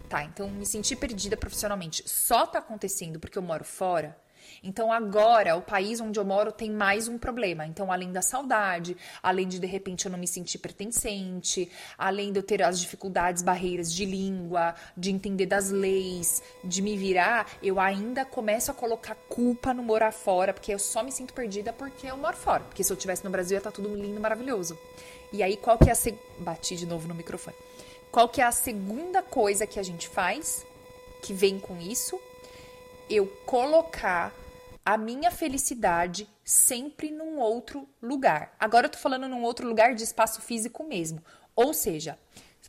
Tá, 0.08 0.24
então 0.24 0.50
me 0.50 0.66
sentir 0.66 0.96
perdida 0.96 1.36
profissionalmente 1.36 2.02
só 2.06 2.44
tá 2.44 2.58
acontecendo 2.58 3.20
porque 3.20 3.38
eu 3.38 3.42
moro 3.42 3.64
fora 3.64 4.16
então 4.62 4.92
agora 4.92 5.56
o 5.56 5.62
país 5.62 6.00
onde 6.00 6.18
eu 6.18 6.24
moro 6.24 6.52
tem 6.52 6.70
mais 6.70 7.08
um 7.08 7.18
problema. 7.18 7.66
Então 7.66 7.90
além 7.90 8.12
da 8.12 8.22
saudade, 8.22 8.96
além 9.22 9.48
de 9.48 9.58
de 9.58 9.66
repente 9.66 10.06
eu 10.06 10.12
não 10.12 10.18
me 10.18 10.26
sentir 10.26 10.58
pertencente, 10.58 11.70
além 11.96 12.32
de 12.32 12.38
eu 12.38 12.42
ter 12.42 12.62
as 12.62 12.80
dificuldades, 12.80 13.42
barreiras 13.42 13.92
de 13.92 14.04
língua, 14.04 14.74
de 14.96 15.10
entender 15.10 15.46
das 15.46 15.70
leis, 15.70 16.42
de 16.62 16.82
me 16.82 16.96
virar, 16.96 17.50
eu 17.62 17.80
ainda 17.80 18.24
começo 18.24 18.70
a 18.70 18.74
colocar 18.74 19.14
culpa 19.28 19.72
no 19.72 19.82
morar 19.82 20.12
fora, 20.12 20.52
porque 20.52 20.72
eu 20.72 20.78
só 20.78 21.02
me 21.02 21.10
sinto 21.10 21.32
perdida 21.32 21.72
porque 21.72 22.06
eu 22.06 22.16
moro 22.16 22.36
fora. 22.36 22.62
Porque 22.64 22.84
se 22.84 22.92
eu 22.92 22.96
estivesse 22.96 23.24
no 23.24 23.30
Brasil 23.30 23.54
ia 23.56 23.58
estar 23.58 23.70
tá 23.70 23.76
tudo 23.76 23.94
lindo, 23.94 24.20
maravilhoso. 24.20 24.78
E 25.32 25.42
aí, 25.42 25.56
qual 25.56 25.78
que 25.78 25.88
é 25.88 25.92
a. 25.92 25.94
Se... 25.94 26.16
Bati 26.38 26.76
de 26.76 26.86
novo 26.86 27.06
no 27.06 27.14
microfone. 27.14 27.56
Qual 28.10 28.28
que 28.28 28.40
é 28.40 28.44
a 28.44 28.52
segunda 28.52 29.22
coisa 29.22 29.66
que 29.66 29.78
a 29.78 29.82
gente 29.82 30.08
faz, 30.08 30.66
que 31.22 31.32
vem 31.32 31.60
com 31.60 31.80
isso? 31.80 32.20
Eu 33.08 33.26
colocar 33.46 34.34
a 34.84 34.96
minha 34.96 35.30
felicidade 35.30 36.28
sempre 36.44 37.10
num 37.10 37.38
outro 37.38 37.88
lugar. 38.02 38.54
Agora 38.58 38.86
eu 38.86 38.90
tô 38.90 38.98
falando 38.98 39.28
num 39.28 39.42
outro 39.42 39.68
lugar 39.68 39.94
de 39.94 40.04
espaço 40.04 40.40
físico 40.40 40.84
mesmo. 40.84 41.22
Ou 41.54 41.74
seja, 41.74 42.18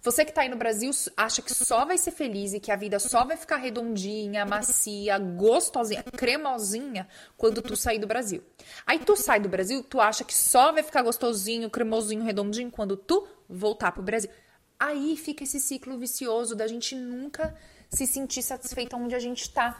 você 0.03 0.25
que 0.25 0.34
tá 0.34 0.41
aí 0.41 0.50
no 0.50 0.56
Brasil 0.56 0.89
acha 1.15 1.44
que 1.44 1.53
só 1.53 1.86
vai 1.86 1.98
ser 1.98 2.10
feliz 2.10 2.53
e 2.53 2.60
que 2.60 2.72
a 2.72 2.75
vida 2.75 2.98
só 2.98 3.24
vai 3.24 3.38
ficar 3.38 3.58
redondinha, 3.58 4.46
macia, 4.46 5.20
gostosinha, 5.20 6.03
cremosinha 6.03 7.08
quando 7.38 7.62
tu 7.62 7.75
sair 7.75 8.00
do 8.00 8.08
Brasil. 8.08 8.44
Aí 8.86 8.98
tu 8.98 9.15
sai 9.15 9.39
do 9.39 9.48
Brasil, 9.48 9.84
tu 9.84 10.01
acha 10.01 10.24
que 10.24 10.34
só 10.34 10.72
vai 10.72 10.82
ficar 10.82 11.03
gostosinho, 11.03 11.70
cremosinho, 11.70 12.24
redondinho 12.24 12.72
quando 12.72 12.98
tu 12.98 13.27
voltar 13.48 13.91
pro 13.91 14.01
Brasil. 14.01 14.32
Aí 14.80 15.15
fica 15.15 15.44
esse 15.44 15.60
ciclo 15.60 16.00
vicioso 16.00 16.56
da 16.56 16.65
gente 16.65 16.96
nunca 16.96 17.56
se 17.88 18.08
sentir 18.08 18.41
satisfeita 18.41 18.98
onde 18.98 19.13
a 19.13 19.20
gente 19.20 19.51
tá. 19.51 19.80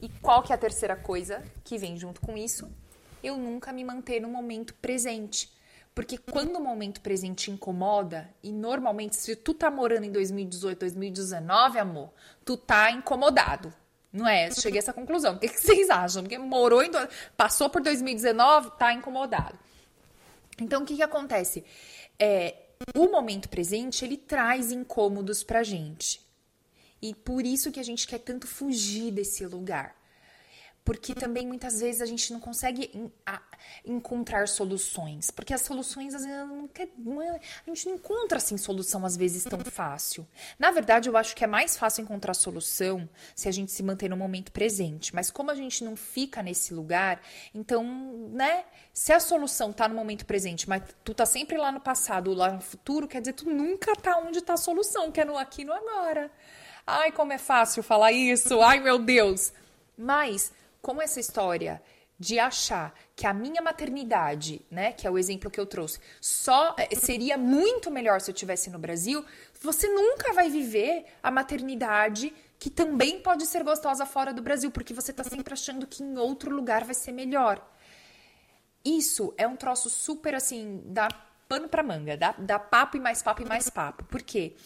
E 0.00 0.08
qual 0.20 0.42
que 0.42 0.52
é 0.52 0.54
a 0.54 0.58
terceira 0.58 0.96
coisa 0.96 1.42
que 1.64 1.78
vem 1.78 1.96
junto 1.96 2.20
com 2.20 2.36
isso? 2.36 2.70
Eu 3.22 3.36
nunca 3.36 3.72
me 3.72 3.84
manter 3.84 4.20
no 4.20 4.28
momento 4.28 4.74
presente. 4.74 5.50
Porque 5.94 6.18
quando 6.18 6.56
o 6.56 6.60
momento 6.60 7.00
presente 7.00 7.50
incomoda, 7.50 8.28
e 8.42 8.52
normalmente 8.52 9.16
se 9.16 9.34
tu 9.34 9.54
tá 9.54 9.70
morando 9.70 10.04
em 10.04 10.12
2018, 10.12 10.78
2019, 10.80 11.78
amor, 11.78 12.10
tu 12.44 12.54
tá 12.54 12.90
incomodado. 12.90 13.72
Não 14.12 14.28
é? 14.28 14.50
Cheguei 14.50 14.78
a 14.78 14.82
essa 14.82 14.92
conclusão. 14.92 15.36
O 15.36 15.38
que, 15.38 15.48
vocês 15.48 15.88
acham? 15.88 16.22
Porque 16.22 16.36
morou 16.36 16.82
em, 16.82 16.90
passou 17.34 17.70
por 17.70 17.80
2019, 17.80 18.72
tá 18.78 18.92
incomodado. 18.92 19.58
Então 20.60 20.82
o 20.82 20.86
que 20.86 20.96
que 20.96 21.02
acontece? 21.02 21.64
É, 22.18 22.54
o 22.94 23.08
momento 23.10 23.48
presente, 23.48 24.04
ele 24.04 24.18
traz 24.18 24.70
incômodos 24.72 25.42
pra 25.42 25.62
gente. 25.62 26.20
E 27.08 27.14
por 27.14 27.46
isso 27.46 27.70
que 27.70 27.78
a 27.78 27.84
gente 27.84 28.04
quer 28.04 28.18
tanto 28.18 28.48
fugir 28.48 29.12
desse 29.12 29.46
lugar. 29.46 29.94
Porque 30.86 31.16
também 31.16 31.44
muitas 31.44 31.80
vezes 31.80 32.00
a 32.00 32.06
gente 32.06 32.32
não 32.32 32.38
consegue 32.38 33.10
encontrar 33.84 34.46
soluções. 34.46 35.32
Porque 35.32 35.52
as 35.52 35.60
soluções, 35.60 36.14
às 36.14 36.24
vezes, 36.24 36.48
não 36.48 36.68
quer, 36.68 36.88
não 36.96 37.20
é, 37.22 37.40
a 37.64 37.70
gente 37.70 37.88
não 37.88 37.94
encontra 37.96 38.38
assim 38.38 38.56
solução 38.56 39.04
às 39.04 39.16
vezes 39.16 39.42
tão 39.42 39.58
fácil. 39.60 40.26
Na 40.58 40.70
verdade, 40.70 41.08
eu 41.08 41.16
acho 41.16 41.34
que 41.34 41.42
é 41.42 41.46
mais 41.46 41.76
fácil 41.76 42.02
encontrar 42.02 42.34
solução 42.34 43.08
se 43.34 43.48
a 43.48 43.52
gente 43.52 43.70
se 43.72 43.82
manter 43.82 44.08
no 44.08 44.16
momento 44.16 44.50
presente. 44.52 45.12
Mas 45.12 45.28
como 45.30 45.50
a 45.50 45.56
gente 45.56 45.82
não 45.84 45.96
fica 45.96 46.40
nesse 46.40 46.74
lugar, 46.74 47.20
então, 47.52 47.84
né? 48.32 48.64
Se 48.92 49.12
a 49.12 49.18
solução 49.18 49.72
tá 49.72 49.88
no 49.88 49.94
momento 49.94 50.24
presente, 50.24 50.68
mas 50.68 50.82
tu 51.04 51.14
tá 51.14 51.26
sempre 51.26 51.56
lá 51.56 51.70
no 51.70 51.80
passado 51.80 52.28
ou 52.30 52.36
lá 52.36 52.52
no 52.52 52.60
futuro, 52.60 53.08
quer 53.08 53.20
dizer, 53.20 53.32
tu 53.32 53.48
nunca 53.48 53.94
tá 53.96 54.18
onde 54.18 54.40
tá 54.40 54.54
a 54.54 54.56
solução, 54.56 55.10
que 55.10 55.20
é 55.20 55.24
no 55.24 55.36
aqui 55.36 55.62
e 55.62 55.64
no 55.64 55.72
agora. 55.72 56.30
Ai, 56.86 57.10
como 57.10 57.32
é 57.32 57.38
fácil 57.38 57.82
falar 57.82 58.12
isso. 58.12 58.60
Ai, 58.62 58.78
meu 58.78 58.98
Deus. 58.98 59.52
Mas, 59.98 60.52
como 60.80 61.02
essa 61.02 61.18
história 61.18 61.82
de 62.18 62.38
achar 62.38 62.94
que 63.14 63.26
a 63.26 63.34
minha 63.34 63.60
maternidade, 63.60 64.64
né, 64.70 64.92
que 64.92 65.06
é 65.06 65.10
o 65.10 65.18
exemplo 65.18 65.50
que 65.50 65.60
eu 65.60 65.66
trouxe, 65.66 65.98
só 66.20 66.74
eh, 66.78 66.94
seria 66.94 67.36
muito 67.36 67.90
melhor 67.90 68.20
se 68.20 68.30
eu 68.30 68.34
tivesse 68.34 68.70
no 68.70 68.78
Brasil, 68.78 69.24
você 69.60 69.88
nunca 69.88 70.32
vai 70.32 70.48
viver 70.48 71.04
a 71.22 71.30
maternidade 71.30 72.32
que 72.58 72.70
também 72.70 73.20
pode 73.20 73.44
ser 73.46 73.62
gostosa 73.62 74.06
fora 74.06 74.32
do 74.32 74.40
Brasil, 74.40 74.70
porque 74.70 74.94
você 74.94 75.10
está 75.10 75.22
sempre 75.24 75.52
achando 75.52 75.86
que 75.86 76.02
em 76.02 76.16
outro 76.16 76.54
lugar 76.54 76.84
vai 76.84 76.94
ser 76.94 77.12
melhor. 77.12 77.62
Isso 78.84 79.34
é 79.36 79.46
um 79.46 79.56
troço 79.56 79.90
super 79.90 80.34
assim, 80.34 80.82
dá 80.86 81.08
pano 81.48 81.68
para 81.68 81.82
manga, 81.82 82.16
dá, 82.16 82.34
dá 82.38 82.58
papo 82.58 82.96
e 82.96 83.00
mais 83.00 83.22
papo 83.22 83.42
e 83.42 83.44
mais 83.44 83.68
papo. 83.68 84.04
Por 84.04 84.22
quê? 84.22 84.56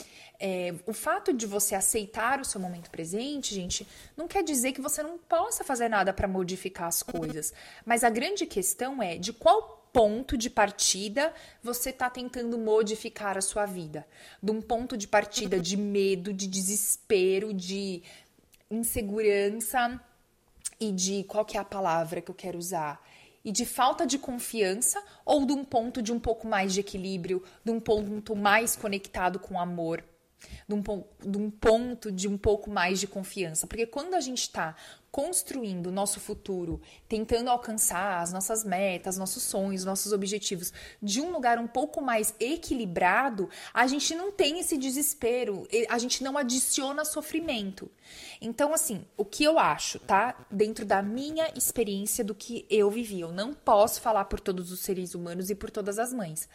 É, 0.43 0.75
o 0.87 0.95
fato 0.95 1.35
de 1.35 1.45
você 1.45 1.75
aceitar 1.75 2.41
o 2.41 2.45
seu 2.47 2.59
momento 2.59 2.91
presente, 2.91 3.55
gente, 3.55 3.87
não 4.17 4.27
quer 4.27 4.43
dizer 4.43 4.73
que 4.73 4.81
você 4.81 5.03
não 5.03 5.19
possa 5.19 5.63
fazer 5.63 5.91
nada 5.91 6.15
para 6.15 6.27
modificar 6.27 6.89
as 6.89 7.03
coisas. 7.03 7.53
Mas 7.85 8.03
a 8.03 8.09
grande 8.09 8.47
questão 8.47 9.03
é 9.03 9.19
de 9.19 9.35
qual 9.35 9.87
ponto 9.93 10.39
de 10.39 10.49
partida 10.49 11.35
você 11.63 11.91
está 11.91 12.09
tentando 12.09 12.57
modificar 12.57 13.37
a 13.37 13.43
sua 13.43 13.67
vida. 13.67 14.07
De 14.43 14.51
um 14.51 14.63
ponto 14.63 14.97
de 14.97 15.07
partida 15.07 15.61
de 15.61 15.77
medo, 15.77 16.33
de 16.33 16.47
desespero, 16.47 17.53
de 17.53 18.03
insegurança 18.71 20.01
e 20.81 20.91
de 20.91 21.23
qual 21.25 21.45
que 21.45 21.59
é 21.59 21.61
a 21.61 21.65
palavra 21.65 22.23
que 22.23 22.31
eu 22.31 22.35
quero 22.35 22.59
usar? 22.59 23.05
e 23.43 23.51
de 23.51 23.65
falta 23.65 24.07
de 24.07 24.19
confiança 24.19 25.03
ou 25.25 25.47
de 25.47 25.55
um 25.55 25.65
ponto 25.65 26.03
de 26.03 26.13
um 26.13 26.21
pouco 26.21 26.47
mais 26.47 26.75
de 26.75 26.81
equilíbrio, 26.81 27.43
de 27.65 27.71
um 27.73 27.81
ponto 27.81 28.37
mais 28.37 28.77
conectado 28.77 29.39
com 29.39 29.59
amor 29.59 30.05
de 30.69 30.75
um, 30.75 30.83
de 31.21 31.39
um 31.39 31.51
ponto 31.51 32.11
de 32.11 32.29
um 32.29 32.39
pouco 32.39 32.71
mais 32.71 33.01
de 33.01 33.07
confiança. 33.07 33.67
Porque 33.67 33.87
quando 33.87 34.15
a 34.15 34.21
gente 34.21 34.43
está 34.43 34.75
construindo 35.11 35.89
o 35.89 35.93
nosso 35.93 36.21
futuro, 36.21 36.81
tentando 37.09 37.51
alcançar 37.51 38.23
as 38.23 38.33
nossas 38.33 38.65
metas, 38.65 39.19
nossos 39.19 39.43
sonhos, 39.43 39.85
nossos 39.85 40.13
objetivos 40.13 40.73
de 41.03 41.21
um 41.21 41.33
lugar 41.33 41.59
um 41.59 41.67
pouco 41.67 42.01
mais 42.01 42.33
equilibrado, 42.39 43.51
a 43.75 43.87
gente 43.87 44.15
não 44.15 44.31
tem 44.31 44.61
esse 44.61 44.79
desespero, 44.79 45.67
a 45.89 45.99
gente 45.99 46.23
não 46.23 46.39
adiciona 46.39 47.05
sofrimento. 47.05 47.91
Então, 48.41 48.73
assim, 48.73 49.05
o 49.17 49.25
que 49.25 49.43
eu 49.43 49.59
acho, 49.59 49.99
tá? 49.99 50.47
Dentro 50.51 50.85
da 50.85 51.03
minha 51.03 51.51
experiência 51.57 52.25
do 52.25 52.35
que 52.35 52.65
eu 52.71 52.89
vivi, 52.91 53.21
eu 53.21 53.33
não 53.33 53.53
posso 53.53 54.01
falar 54.01 54.27
por 54.27 54.39
todos 54.39 54.71
os 54.71 54.81
seres 54.81 55.15
humanos 55.15 55.51
e 55.51 55.55
por 55.55 55.71
todas 55.71 55.99
as 55.99 56.13
mães 56.13 56.49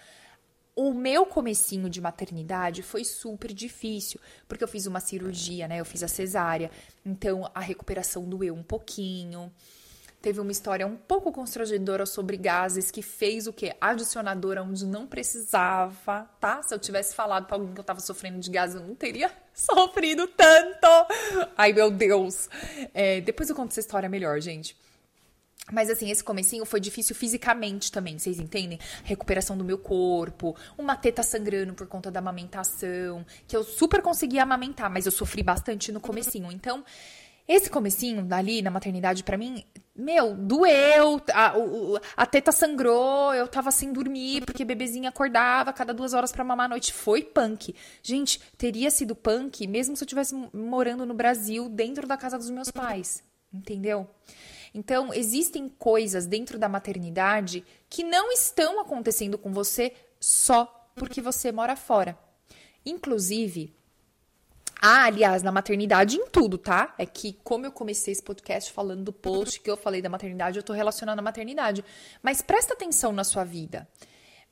o 0.76 0.94
meu 0.94 1.26
comecinho 1.26 1.90
de 1.90 2.02
maternidade 2.02 2.84
foi 2.84 3.06
super 3.06 3.54
difícil, 3.54 4.20
porque 4.48 4.64
eu 4.64 4.68
fiz 4.68 4.86
uma 4.86 5.00
cirurgia, 5.00 5.68
né? 5.68 5.80
Eu 5.80 5.86
fiz 5.86 6.04
a 6.04 6.08
cesárea, 6.08 6.70
então 7.06 7.50
a 7.56 7.62
recuperação 7.62 8.24
doeu 8.28 8.54
um 8.54 8.64
pouquinho. 8.64 9.52
Teve 10.22 10.40
uma 10.40 10.52
história 10.52 10.88
um 10.88 10.98
pouco 10.98 11.32
constrangedora 11.32 12.06
sobre 12.06 12.36
gases 12.36 12.90
que 12.90 13.04
fez 13.04 13.46
o 13.46 13.54
quê? 13.54 13.76
Adicionadora 13.80 14.64
onde 14.64 14.84
não 14.84 15.06
precisava, 15.06 16.28
tá? 16.40 16.64
Se 16.64 16.74
eu 16.74 16.80
tivesse 16.80 17.14
falado 17.14 17.46
para 17.46 17.56
alguém 17.56 17.74
que 17.74 17.80
eu 17.80 17.84
tava 17.84 18.00
sofrendo 18.00 18.40
de 18.40 18.50
gases, 18.50 18.76
eu 18.76 18.88
não 18.88 18.96
teria 18.96 19.32
sofrido 19.54 20.28
tanto. 20.28 20.88
Ai, 21.56 21.72
meu 21.74 21.92
Deus. 21.92 22.50
É, 22.92 23.22
depois 23.22 23.50
eu 23.50 23.56
conto 23.56 23.70
essa 23.70 23.80
história 23.80 24.10
melhor, 24.10 24.42
gente. 24.42 24.76
Mas 25.72 25.90
assim, 25.90 26.12
esse 26.12 26.24
comecinho 26.24 26.64
foi 26.64 26.80
difícil 26.80 27.16
fisicamente 27.16 27.92
também, 27.92 28.20
vocês 28.20 28.40
entendem? 28.40 28.80
Recuperação 29.04 29.58
do 29.58 29.64
meu 29.64 29.80
corpo, 29.80 30.56
uma 30.78 30.96
teta 30.96 31.24
sangrando 31.24 31.74
por 31.74 31.88
conta 31.88 32.12
da 32.12 32.20
amamentação, 32.20 33.26
que 33.48 33.58
eu 33.58 33.64
super 33.64 34.02
consegui 34.02 34.38
amamentar, 34.38 34.92
mas 34.92 35.08
eu 35.08 35.12
sofri 35.12 35.42
bastante 35.42 35.92
no 35.92 36.00
comecinho. 36.00 36.52
Então, 36.52 36.84
esse 37.48 37.70
comecinho 37.70 38.24
dali 38.24 38.62
na 38.62 38.70
maternidade 38.70 39.24
para 39.24 39.38
mim, 39.38 39.64
meu, 39.96 40.36
doeu, 40.36 41.22
a, 41.34 41.54
a, 42.18 42.26
teta 42.26 42.52
sangrou, 42.52 43.34
eu 43.34 43.48
tava 43.48 43.72
sem 43.72 43.94
dormir 43.94 44.44
porque 44.46 44.66
bebezinha 44.66 45.10
acordava 45.10 45.72
cada 45.72 45.94
duas 45.94 46.14
horas 46.14 46.32
para 46.32 46.44
mamar 46.44 46.66
à 46.66 46.70
noite. 46.70 46.92
Foi 46.94 47.24
punk. 47.24 47.74
Gente, 48.04 48.40
teria 48.58 48.92
sido 48.92 49.16
punk 49.16 49.66
mesmo 49.68 49.96
se 49.96 50.04
eu 50.04 50.06
estivesse 50.06 50.36
morando 50.54 51.06
no 51.06 51.14
Brasil, 51.14 51.70
dentro 51.70 52.08
da 52.08 52.18
casa 52.18 52.38
dos 52.38 52.50
meus 52.50 52.70
pais, 52.70 53.24
entendeu? 53.54 54.08
Então, 54.78 55.14
existem 55.14 55.70
coisas 55.70 56.28
dentro 56.28 56.60
da 56.60 56.68
maternidade 56.68 57.64
que 57.90 58.04
não 58.04 58.30
estão 58.30 58.82
acontecendo 58.82 59.38
com 59.38 59.54
você 59.54 59.94
só 60.20 60.66
porque 60.94 61.22
você 61.22 61.50
mora 61.50 61.78
fora. 61.78 62.20
Inclusive, 62.86 63.74
ah, 64.82 65.06
aliás, 65.06 65.42
na 65.42 65.52
maternidade 65.52 66.18
em 66.18 66.28
tudo, 66.28 66.58
tá? 66.58 66.94
É 66.98 67.06
que 67.06 67.40
como 67.42 67.66
eu 67.66 67.72
comecei 67.72 68.12
esse 68.12 68.22
podcast 68.22 68.70
falando 68.74 69.06
do 69.06 69.14
post 69.14 69.62
que 69.62 69.72
eu 69.72 69.78
falei 69.78 70.02
da 70.02 70.10
maternidade, 70.10 70.60
eu 70.60 70.64
tô 70.64 70.74
relacionando 70.74 71.20
a 71.20 71.24
maternidade. 71.24 71.82
Mas 72.22 72.42
presta 72.42 72.74
atenção 72.74 73.14
na 73.14 73.24
sua 73.24 73.46
vida. 73.46 73.88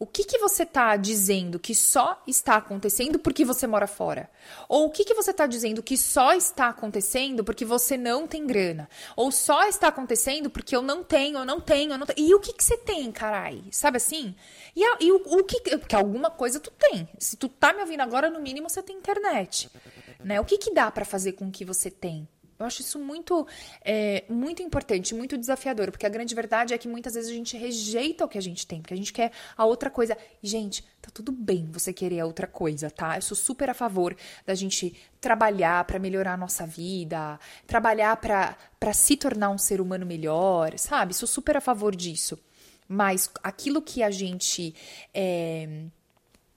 O 0.03 0.05
que, 0.05 0.25
que 0.25 0.37
você 0.37 0.63
está 0.63 0.97
dizendo 0.97 1.57
que 1.57 1.73
só 1.73 2.21
está 2.27 2.57
acontecendo 2.57 3.17
porque 3.17 3.45
você 3.45 3.65
mora 3.65 3.87
fora? 3.87 4.29
Ou 4.67 4.87
o 4.87 4.89
que, 4.89 5.05
que 5.05 5.13
você 5.13 5.31
está 5.31 5.47
dizendo 5.47 5.81
que 5.81 5.95
só 5.95 6.33
está 6.33 6.67
acontecendo 6.67 7.41
porque 7.41 7.63
você 7.63 7.95
não 7.95 8.27
tem 8.27 8.45
grana? 8.45 8.89
Ou 9.15 9.31
só 9.31 9.65
está 9.65 9.87
acontecendo 9.87 10.49
porque 10.49 10.75
eu 10.75 10.81
não 10.81 11.05
tenho, 11.05 11.37
eu 11.37 11.45
não 11.45 11.61
tenho, 11.61 11.93
eu 11.93 11.97
não 11.97 12.05
tenho. 12.05 12.27
E 12.27 12.35
o 12.35 12.39
que, 12.41 12.51
que 12.51 12.61
você 12.61 12.75
tem, 12.75 13.09
carai? 13.13 13.63
Sabe 13.71 13.95
assim? 13.95 14.35
E, 14.75 14.83
a, 14.83 14.97
e 14.99 15.09
o, 15.09 15.23
o, 15.25 15.43
que. 15.45 15.77
Porque 15.77 15.95
alguma 15.95 16.29
coisa 16.29 16.59
tu 16.59 16.71
tem. 16.71 17.07
Se 17.17 17.37
tu 17.37 17.47
tá 17.47 17.71
me 17.71 17.79
ouvindo 17.79 18.01
agora, 18.01 18.29
no 18.29 18.41
mínimo 18.41 18.69
você 18.69 18.83
tem 18.83 18.97
internet. 18.97 19.71
Né? 20.19 20.37
O 20.41 20.43
que, 20.43 20.57
que 20.57 20.73
dá 20.73 20.91
para 20.91 21.05
fazer 21.05 21.31
com 21.31 21.47
o 21.47 21.51
que 21.51 21.63
você 21.63 21.89
tem? 21.89 22.27
Eu 22.63 22.67
acho 22.67 22.81
isso 22.81 22.97
muito, 22.97 23.45
é, 23.83 24.23
muito 24.29 24.63
importante, 24.63 25.13
muito 25.13 25.37
desafiador, 25.37 25.91
porque 25.91 26.05
a 26.05 26.09
grande 26.09 26.33
verdade 26.33 26.73
é 26.73 26.77
que 26.77 26.87
muitas 26.87 27.13
vezes 27.13 27.29
a 27.29 27.33
gente 27.33 27.57
rejeita 27.57 28.25
o 28.25 28.27
que 28.27 28.37
a 28.37 28.41
gente 28.41 28.65
tem, 28.65 28.81
porque 28.81 28.93
a 28.93 28.97
gente 28.97 29.11
quer 29.11 29.31
a 29.57 29.65
outra 29.65 29.89
coisa. 29.89 30.17
Gente, 30.41 30.83
tá 31.01 31.09
tudo 31.13 31.31
bem 31.31 31.69
você 31.71 31.91
querer 31.91 32.21
a 32.21 32.25
outra 32.25 32.47
coisa, 32.47 32.89
tá? 32.89 33.17
Eu 33.17 33.21
sou 33.21 33.35
super 33.35 33.69
a 33.69 33.73
favor 33.73 34.15
da 34.45 34.55
gente 34.55 34.95
trabalhar 35.19 35.83
para 35.85 35.99
melhorar 35.99 36.33
a 36.33 36.37
nossa 36.37 36.65
vida, 36.65 37.39
trabalhar 37.67 38.15
para 38.17 38.93
se 38.93 39.17
tornar 39.17 39.49
um 39.49 39.57
ser 39.57 39.81
humano 39.81 40.05
melhor, 40.05 40.77
sabe? 40.77 41.13
Sou 41.13 41.27
super 41.27 41.57
a 41.57 41.61
favor 41.61 41.95
disso. 41.95 42.39
Mas 42.87 43.29
aquilo 43.43 43.81
que 43.81 44.03
a 44.03 44.11
gente. 44.11 44.73
É, 45.13 45.83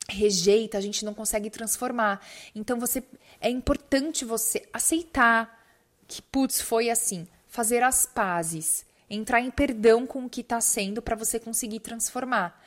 rejeita, 0.09 0.79
a 0.79 0.81
gente 0.81 1.05
não 1.05 1.15
consegue 1.15 1.51
transformar. 1.51 2.21
Então 2.55 2.79
você 2.79 3.03
é 3.41 3.51
importante 3.51 4.25
você 4.25 4.67
aceitar 4.73 5.56
que 6.07 6.23
putz, 6.23 6.61
foi 6.61 6.91
assim, 6.91 7.27
fazer 7.47 7.83
as 7.83 8.07
pazes, 8.07 8.85
entrar 9.09 9.41
em 9.41 9.51
perdão 9.51 10.07
com 10.07 10.25
o 10.25 10.31
que 10.31 10.41
está 10.41 10.61
sendo 10.61 11.01
para 11.01 11.17
você 11.17 11.39
conseguir 11.39 11.81
transformar. 11.81 12.63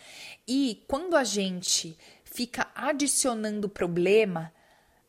E 0.47 0.83
quando 0.87 1.15
a 1.15 1.23
gente 1.23 1.97
fica 2.23 2.67
adicionando 2.75 3.69
problema, 3.69 4.51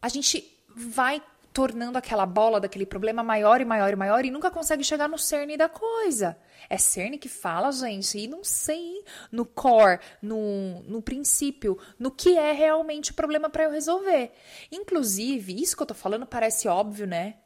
a 0.03 0.09
gente 0.09 0.59
vai 0.75 1.23
tornando 1.53 1.99
aquela 1.99 2.25
bola 2.25 2.61
daquele 2.61 2.87
problema 2.87 3.23
maior 3.23 3.61
e 3.61 3.65
maior 3.65 3.93
e 3.93 3.97
maior 3.97 4.25
e 4.25 4.31
nunca 4.31 4.51
consegue 4.51 4.85
chegar 4.85 5.09
no 5.09 5.19
cerne 5.19 5.57
da 5.57 5.69
coisa. 5.69 6.37
É 6.69 6.79
cerne 6.79 7.19
que 7.19 7.29
fala, 7.29 7.73
gente, 7.73 8.19
e 8.19 8.29
não 8.29 8.45
sei 8.45 9.05
no 9.33 9.45
core, 9.45 9.99
no, 10.23 10.81
no 10.83 11.03
princípio, 11.03 11.79
no 11.99 12.11
que 12.11 12.37
é 12.37 12.53
realmente 12.53 13.11
o 13.11 13.15
problema 13.15 13.51
para 13.51 13.65
eu 13.65 13.71
resolver. 13.71 14.33
Inclusive, 14.71 15.61
isso 15.61 15.77
que 15.77 15.83
eu 15.83 15.87
tô 15.87 15.95
falando 15.95 16.27
parece 16.27 16.69
óbvio, 16.69 17.07
né? 17.07 17.37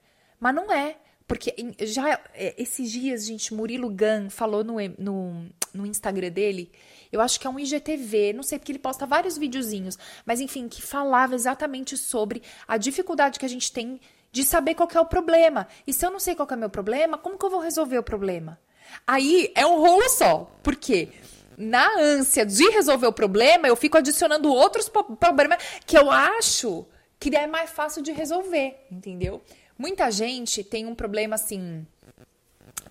Mas 0.45 0.55
não 0.55 0.71
é. 0.71 0.97
Porque 1.27 1.55
já 1.81 2.21
é, 2.35 2.55
esses 2.59 2.93
dias, 2.93 3.25
gente, 3.25 3.55
Murilo 3.55 3.89
Gun 3.89 4.29
falou 4.29 4.63
no, 4.63 4.75
no, 4.99 5.47
no 5.73 5.87
Instagram 5.87 6.31
dele 6.31 6.71
eu 7.11 7.21
acho 7.21 7.39
que 7.39 7.47
é 7.47 7.51
um 7.51 7.59
IGTV, 7.59 8.33
não 8.33 8.43
sei 8.43 8.59
porque 8.59 8.73
ele 8.73 8.79
posta 8.79 9.07
vários 9.07 9.39
videozinhos, 9.39 9.97
mas 10.27 10.41
enfim, 10.41 10.69
que 10.69 10.83
falava 10.83 11.35
exatamente 11.35 11.97
sobre 11.97 12.43
a 12.67 12.77
dificuldade 12.77 13.39
que 13.39 13.47
a 13.47 13.49
gente 13.49 13.73
tem 13.73 14.01
de 14.33 14.43
saber 14.43 14.75
qual 14.75 14.89
é 14.93 15.01
o 15.01 15.07
problema. 15.07 15.69
E 15.87 15.93
se 15.93 16.05
eu 16.05 16.11
não 16.11 16.19
sei 16.19 16.35
qual 16.35 16.49
é 16.51 16.55
o 16.55 16.59
meu 16.59 16.69
problema, 16.69 17.17
como 17.17 17.39
que 17.39 17.47
eu 17.47 17.51
vou 17.51 17.61
resolver 17.61 17.99
o 17.99 18.03
problema? 18.03 18.59
Aí 19.07 19.53
é 19.55 19.65
um 19.65 19.81
rolo 19.81 20.09
só. 20.11 20.51
Por 20.61 20.75
quê? 20.75 21.09
Na 21.57 21.89
ânsia 22.01 22.45
de 22.45 22.69
resolver 22.71 23.07
o 23.07 23.13
problema, 23.13 23.69
eu 23.69 23.77
fico 23.77 23.97
adicionando 23.97 24.53
outros 24.53 24.91
problemas 25.21 25.59
que 25.87 25.97
eu 25.97 26.11
acho 26.11 26.85
que 27.21 27.35
é 27.35 27.47
mais 27.47 27.71
fácil 27.71 28.03
de 28.03 28.13
resolver, 28.13 28.87
entendeu? 28.91 29.41
Muita 29.77 30.11
gente 30.11 30.63
tem 30.63 30.87
um 30.87 30.95
problema 30.95 31.35
assim 31.35 31.87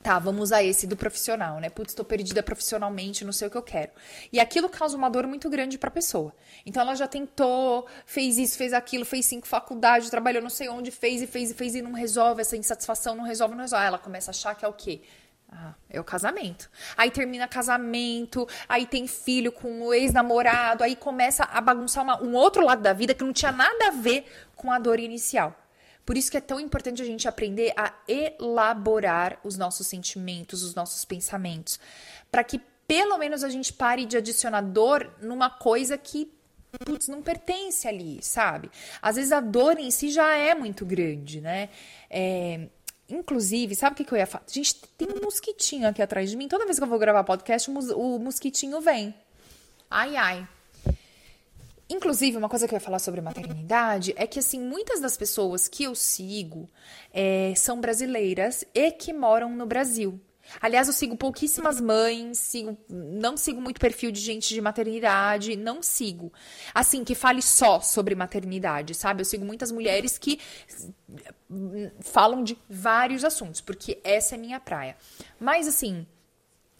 Tá, 0.03 0.19
vamos 0.19 0.41
usar 0.41 0.61
esse 0.61 0.85
do 0.85 0.97
profissional, 0.97 1.61
né? 1.61 1.69
Putz, 1.69 1.93
tô 1.93 2.03
perdida 2.03 2.43
profissionalmente, 2.43 3.23
não 3.23 3.31
sei 3.31 3.47
o 3.47 3.51
que 3.51 3.55
eu 3.55 3.61
quero. 3.61 3.89
E 4.33 4.39
aquilo 4.39 4.67
causa 4.67 4.97
uma 4.97 5.09
dor 5.09 5.25
muito 5.25 5.49
grande 5.49 5.77
pra 5.77 5.89
pessoa. 5.89 6.35
Então 6.65 6.81
ela 6.81 6.93
já 6.93 7.07
tentou, 7.07 7.87
fez 8.05 8.37
isso, 8.37 8.57
fez 8.57 8.73
aquilo, 8.73 9.05
fez 9.05 9.25
cinco 9.25 9.47
faculdades, 9.47 10.09
trabalhou 10.09 10.41
não 10.41 10.49
sei 10.49 10.67
onde, 10.67 10.91
fez 10.91 11.21
e 11.21 11.27
fez 11.27 11.51
e 11.51 11.53
fez 11.53 11.73
e 11.75 11.81
não 11.81 11.93
resolve 11.93 12.41
essa 12.41 12.57
insatisfação, 12.57 13.15
não 13.15 13.23
resolve, 13.23 13.55
não 13.55 13.61
resolve. 13.61 13.81
Aí 13.81 13.87
ela 13.87 13.97
começa 13.97 14.29
a 14.29 14.33
achar 14.33 14.53
que 14.55 14.65
é 14.65 14.67
o 14.67 14.73
quê? 14.73 15.03
Ah, 15.49 15.73
é 15.89 16.01
o 16.01 16.03
casamento. 16.03 16.69
Aí 16.97 17.09
termina 17.09 17.47
casamento, 17.47 18.45
aí 18.67 18.85
tem 18.85 19.07
filho 19.07 19.53
com 19.53 19.83
o 19.83 19.93
ex-namorado, 19.93 20.83
aí 20.83 20.97
começa 20.97 21.45
a 21.45 21.61
bagunçar 21.61 22.03
uma, 22.03 22.21
um 22.21 22.33
outro 22.33 22.65
lado 22.65 22.81
da 22.81 22.91
vida 22.91 23.13
que 23.13 23.23
não 23.23 23.31
tinha 23.31 23.53
nada 23.53 23.87
a 23.87 23.91
ver 23.91 24.25
com 24.53 24.69
a 24.69 24.77
dor 24.77 24.99
inicial. 24.99 25.55
Por 26.05 26.17
isso 26.17 26.29
que 26.29 26.37
é 26.37 26.41
tão 26.41 26.59
importante 26.59 27.01
a 27.01 27.05
gente 27.05 27.27
aprender 27.27 27.73
a 27.77 27.93
elaborar 28.07 29.39
os 29.43 29.57
nossos 29.57 29.87
sentimentos, 29.87 30.63
os 30.63 30.75
nossos 30.75 31.05
pensamentos, 31.05 31.79
para 32.29 32.43
que 32.43 32.59
pelo 32.87 33.17
menos 33.17 33.43
a 33.43 33.49
gente 33.49 33.71
pare 33.71 34.05
de 34.05 34.17
adicionar 34.17 34.61
dor 34.61 35.13
numa 35.21 35.49
coisa 35.49 35.97
que 35.97 36.31
putz, 36.85 37.07
não 37.07 37.21
pertence 37.21 37.87
ali, 37.87 38.19
sabe? 38.21 38.69
Às 39.01 39.15
vezes 39.15 39.31
a 39.31 39.39
dor 39.39 39.77
em 39.77 39.91
si 39.91 40.09
já 40.09 40.35
é 40.35 40.55
muito 40.55 40.85
grande, 40.85 41.39
né? 41.39 41.69
É, 42.09 42.67
inclusive, 43.07 43.75
sabe 43.75 43.93
o 43.93 43.97
que, 43.97 44.03
que 44.03 44.13
eu 44.13 44.17
ia 44.17 44.25
falar? 44.25 44.43
Gente, 44.47 44.75
tem 44.97 45.07
um 45.09 45.23
mosquitinho 45.23 45.87
aqui 45.87 46.01
atrás 46.01 46.29
de 46.29 46.37
mim. 46.37 46.47
Toda 46.47 46.65
vez 46.65 46.77
que 46.77 46.83
eu 46.83 46.87
vou 46.87 46.99
gravar 46.99 47.23
podcast, 47.23 47.69
o 47.69 48.19
mosquitinho 48.19 48.81
vem. 48.81 49.13
Ai, 49.89 50.15
ai. 50.15 50.47
Inclusive, 51.93 52.37
uma 52.37 52.49
coisa 52.49 52.67
que 52.67 52.73
eu 52.73 52.77
ia 52.77 52.81
falar 52.81 52.97
sobre 52.97 53.21
maternidade 53.21 54.15
é 54.17 54.25
que, 54.25 54.39
assim, 54.39 54.59
muitas 54.59 54.99
das 54.99 55.15
pessoas 55.15 55.67
que 55.67 55.83
eu 55.83 55.93
sigo 55.93 56.67
é, 57.13 57.53
são 57.55 57.79
brasileiras 57.79 58.65
e 58.73 58.91
que 58.91 59.13
moram 59.13 59.55
no 59.55 59.67
Brasil. 59.67 60.19
Aliás, 60.59 60.87
eu 60.87 60.93
sigo 60.93 61.15
pouquíssimas 61.15 61.79
mães, 61.79 62.39
sigo, 62.39 62.75
não 62.89 63.37
sigo 63.37 63.61
muito 63.61 63.79
perfil 63.79 64.11
de 64.11 64.19
gente 64.19 64.53
de 64.53 64.59
maternidade, 64.59 65.55
não 65.55 65.83
sigo. 65.83 66.33
Assim, 66.73 67.03
que 67.03 67.13
fale 67.13 67.43
só 67.43 67.79
sobre 67.79 68.15
maternidade, 68.15 68.95
sabe? 68.95 69.21
Eu 69.21 69.25
sigo 69.25 69.45
muitas 69.45 69.71
mulheres 69.71 70.17
que 70.17 70.39
falam 72.01 72.43
de 72.43 72.57
vários 72.67 73.23
assuntos, 73.23 73.61
porque 73.61 74.01
essa 74.03 74.33
é 74.33 74.37
minha 74.37 74.59
praia. 74.59 74.97
Mas, 75.39 75.67
assim, 75.67 76.07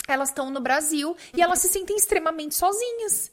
elas 0.08 0.30
estão 0.30 0.50
no 0.50 0.60
Brasil 0.60 1.16
e 1.36 1.42
elas 1.42 1.60
se 1.60 1.70
sentem 1.70 1.96
extremamente 1.96 2.56
sozinhas 2.56 3.32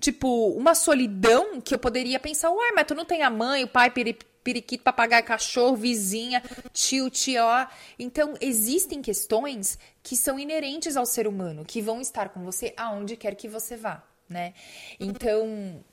tipo, 0.00 0.48
uma 0.48 0.74
solidão 0.74 1.60
que 1.60 1.74
eu 1.74 1.78
poderia 1.78 2.18
pensar, 2.18 2.50
uai, 2.50 2.72
mas 2.72 2.86
tu 2.86 2.94
não 2.94 3.04
tem 3.04 3.22
a 3.22 3.30
mãe, 3.30 3.62
o 3.62 3.68
pai, 3.68 3.90
periquito, 3.90 4.82
papagaio, 4.82 5.24
cachorro, 5.24 5.76
vizinha, 5.76 6.42
tio, 6.72 7.10
tia. 7.10 7.68
Então, 7.98 8.34
existem 8.40 9.02
questões 9.02 9.78
que 10.02 10.16
são 10.16 10.38
inerentes 10.38 10.96
ao 10.96 11.06
ser 11.06 11.26
humano, 11.26 11.64
que 11.64 11.82
vão 11.82 12.00
estar 12.00 12.30
com 12.30 12.42
você 12.42 12.72
aonde 12.76 13.16
quer 13.16 13.34
que 13.34 13.48
você 13.48 13.76
vá, 13.76 14.02
né? 14.28 14.54
Então, 14.98 15.84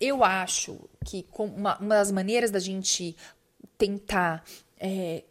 eu 0.00 0.24
acho 0.24 0.78
que 1.04 1.24
uma, 1.38 1.78
uma 1.78 1.94
das 1.94 2.10
maneiras 2.10 2.50
da 2.50 2.58
gente 2.58 3.16
tentar 3.78 4.44
é, 4.78 5.22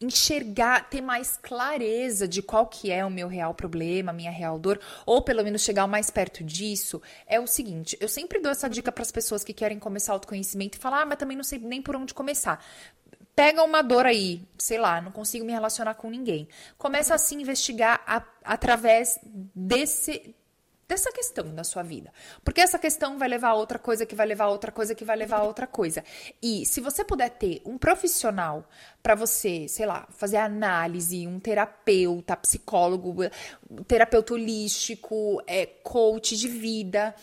enxergar, 0.00 0.88
ter 0.88 1.00
mais 1.00 1.36
clareza 1.36 2.28
de 2.28 2.40
qual 2.40 2.66
que 2.66 2.90
é 2.90 3.04
o 3.04 3.10
meu 3.10 3.28
real 3.28 3.54
problema, 3.54 4.12
minha 4.12 4.30
real 4.30 4.58
dor, 4.58 4.80
ou 5.04 5.22
pelo 5.22 5.42
menos 5.42 5.62
chegar 5.62 5.86
mais 5.86 6.10
perto 6.10 6.44
disso, 6.44 7.02
é 7.26 7.40
o 7.40 7.46
seguinte, 7.46 7.96
eu 8.00 8.08
sempre 8.08 8.38
dou 8.40 8.52
essa 8.52 8.68
dica 8.68 8.92
para 8.92 9.02
as 9.02 9.10
pessoas 9.10 9.42
que 9.42 9.52
querem 9.52 9.78
começar 9.78 10.12
autoconhecimento 10.12 10.78
e 10.78 10.80
falar, 10.80 11.02
ah, 11.02 11.06
mas 11.06 11.18
também 11.18 11.36
não 11.36 11.44
sei 11.44 11.58
nem 11.58 11.82
por 11.82 11.96
onde 11.96 12.14
começar. 12.14 12.64
Pega 13.34 13.62
uma 13.62 13.82
dor 13.82 14.04
aí, 14.04 14.42
sei 14.58 14.78
lá, 14.78 15.00
não 15.00 15.12
consigo 15.12 15.44
me 15.44 15.52
relacionar 15.52 15.94
com 15.94 16.10
ninguém. 16.10 16.48
Começa 16.76 17.14
a 17.14 17.34
investigar 17.34 18.02
a, 18.04 18.20
através 18.44 19.18
desse 19.54 20.34
dessa 20.88 21.12
questão 21.12 21.54
da 21.54 21.62
sua 21.62 21.82
vida. 21.82 22.10
Porque 22.42 22.62
essa 22.62 22.78
questão 22.78 23.18
vai 23.18 23.28
levar 23.28 23.50
a 23.50 23.54
outra 23.54 23.78
coisa, 23.78 24.06
que 24.06 24.14
vai 24.14 24.26
levar 24.26 24.44
a 24.44 24.50
outra 24.50 24.72
coisa, 24.72 24.94
que 24.94 25.04
vai 25.04 25.16
levar 25.16 25.40
a 25.40 25.42
outra 25.42 25.66
coisa. 25.66 26.02
E 26.42 26.64
se 26.64 26.80
você 26.80 27.04
puder 27.04 27.28
ter 27.28 27.60
um 27.66 27.76
profissional 27.76 28.66
para 29.02 29.14
você, 29.14 29.68
sei 29.68 29.84
lá, 29.84 30.08
fazer 30.10 30.38
análise, 30.38 31.26
um 31.26 31.38
terapeuta, 31.38 32.34
psicólogo, 32.36 33.16
terapeuta 33.86 34.32
holístico, 34.32 35.42
é, 35.46 35.66
coach 35.66 36.36
de 36.36 36.48
vida, 36.48 37.14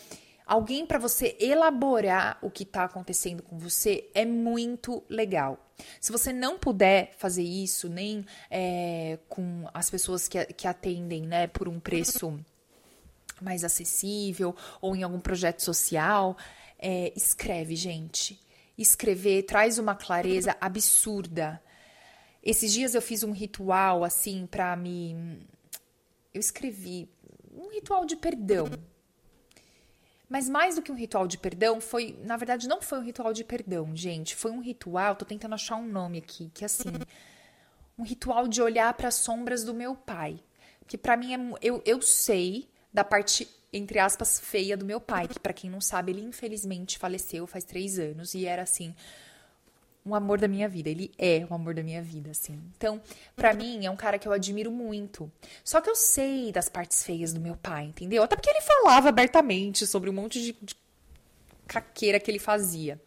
alguém 0.46 0.86
para 0.86 0.98
você 0.98 1.36
elaborar 1.40 2.38
o 2.40 2.50
que 2.50 2.62
está 2.62 2.84
acontecendo 2.84 3.42
com 3.42 3.58
você 3.58 4.08
é 4.14 4.24
muito 4.24 5.02
legal. 5.08 5.58
Se 6.00 6.12
você 6.12 6.32
não 6.32 6.56
puder 6.56 7.12
fazer 7.18 7.42
isso, 7.42 7.88
nem 7.88 8.24
é, 8.48 9.18
com 9.28 9.68
as 9.74 9.90
pessoas 9.90 10.28
que, 10.28 10.42
que 10.46 10.68
atendem 10.68 11.22
né, 11.22 11.48
por 11.48 11.68
um 11.68 11.80
preço 11.80 12.38
mais 13.40 13.64
acessível 13.64 14.54
ou 14.80 14.94
em 14.96 15.02
algum 15.02 15.20
projeto 15.20 15.60
social, 15.60 16.36
é, 16.78 17.12
escreve, 17.16 17.76
gente. 17.76 18.40
Escrever 18.76 19.44
traz 19.44 19.78
uma 19.78 19.94
clareza 19.94 20.56
absurda. 20.60 21.62
Esses 22.42 22.72
dias 22.72 22.94
eu 22.94 23.02
fiz 23.02 23.22
um 23.22 23.32
ritual 23.32 24.04
assim 24.04 24.46
para 24.46 24.76
me. 24.76 25.40
Eu 26.32 26.40
escrevi 26.40 27.08
um 27.52 27.68
ritual 27.68 28.04
de 28.04 28.16
perdão. 28.16 28.68
Mas 30.28 30.48
mais 30.48 30.74
do 30.74 30.82
que 30.82 30.90
um 30.90 30.96
ritual 30.96 31.26
de 31.26 31.38
perdão, 31.38 31.80
foi, 31.80 32.18
na 32.24 32.36
verdade, 32.36 32.66
não 32.66 32.82
foi 32.82 32.98
um 32.98 33.02
ritual 33.02 33.32
de 33.32 33.44
perdão, 33.44 33.94
gente. 33.94 34.34
Foi 34.34 34.50
um 34.50 34.60
ritual, 34.60 35.14
tô 35.14 35.24
tentando 35.24 35.54
achar 35.54 35.76
um 35.76 35.86
nome 35.86 36.18
aqui, 36.18 36.50
que 36.52 36.64
assim, 36.64 36.92
um 37.96 38.02
ritual 38.02 38.48
de 38.48 38.60
olhar 38.60 38.92
para 38.94 39.08
as 39.08 39.14
sombras 39.14 39.64
do 39.64 39.72
meu 39.72 39.94
pai. 39.94 40.40
Que 40.86 40.98
para 40.98 41.16
mim 41.16 41.34
é, 41.34 41.38
eu, 41.62 41.80
eu 41.84 42.02
sei 42.02 42.68
da 42.96 43.04
parte, 43.04 43.46
entre 43.70 43.98
aspas, 43.98 44.40
feia 44.40 44.74
do 44.74 44.86
meu 44.86 44.98
pai, 44.98 45.28
que 45.28 45.38
para 45.38 45.52
quem 45.52 45.68
não 45.68 45.82
sabe, 45.82 46.12
ele 46.12 46.22
infelizmente 46.22 46.98
faleceu 46.98 47.46
faz 47.46 47.62
três 47.62 47.98
anos 47.98 48.32
e 48.32 48.46
era 48.46 48.62
assim 48.62 48.94
um 50.04 50.14
amor 50.14 50.38
da 50.38 50.48
minha 50.48 50.66
vida. 50.66 50.88
Ele 50.88 51.12
é 51.18 51.46
o 51.50 51.52
amor 51.52 51.74
da 51.74 51.82
minha 51.82 52.00
vida, 52.00 52.30
assim. 52.30 52.58
Então, 52.74 53.02
para 53.34 53.52
mim, 53.52 53.84
é 53.84 53.90
um 53.90 53.96
cara 53.96 54.18
que 54.18 54.26
eu 54.26 54.32
admiro 54.32 54.70
muito. 54.70 55.30
Só 55.62 55.78
que 55.82 55.90
eu 55.90 55.94
sei 55.94 56.50
das 56.50 56.70
partes 56.70 57.04
feias 57.04 57.34
do 57.34 57.40
meu 57.40 57.54
pai, 57.54 57.84
entendeu? 57.84 58.22
Até 58.22 58.34
porque 58.34 58.48
ele 58.48 58.62
falava 58.62 59.10
abertamente 59.10 59.86
sobre 59.86 60.08
um 60.08 60.14
monte 60.14 60.40
de, 60.40 60.56
de 60.62 60.74
caqueira 61.66 62.18
que 62.18 62.30
ele 62.30 62.38
fazia. 62.38 62.98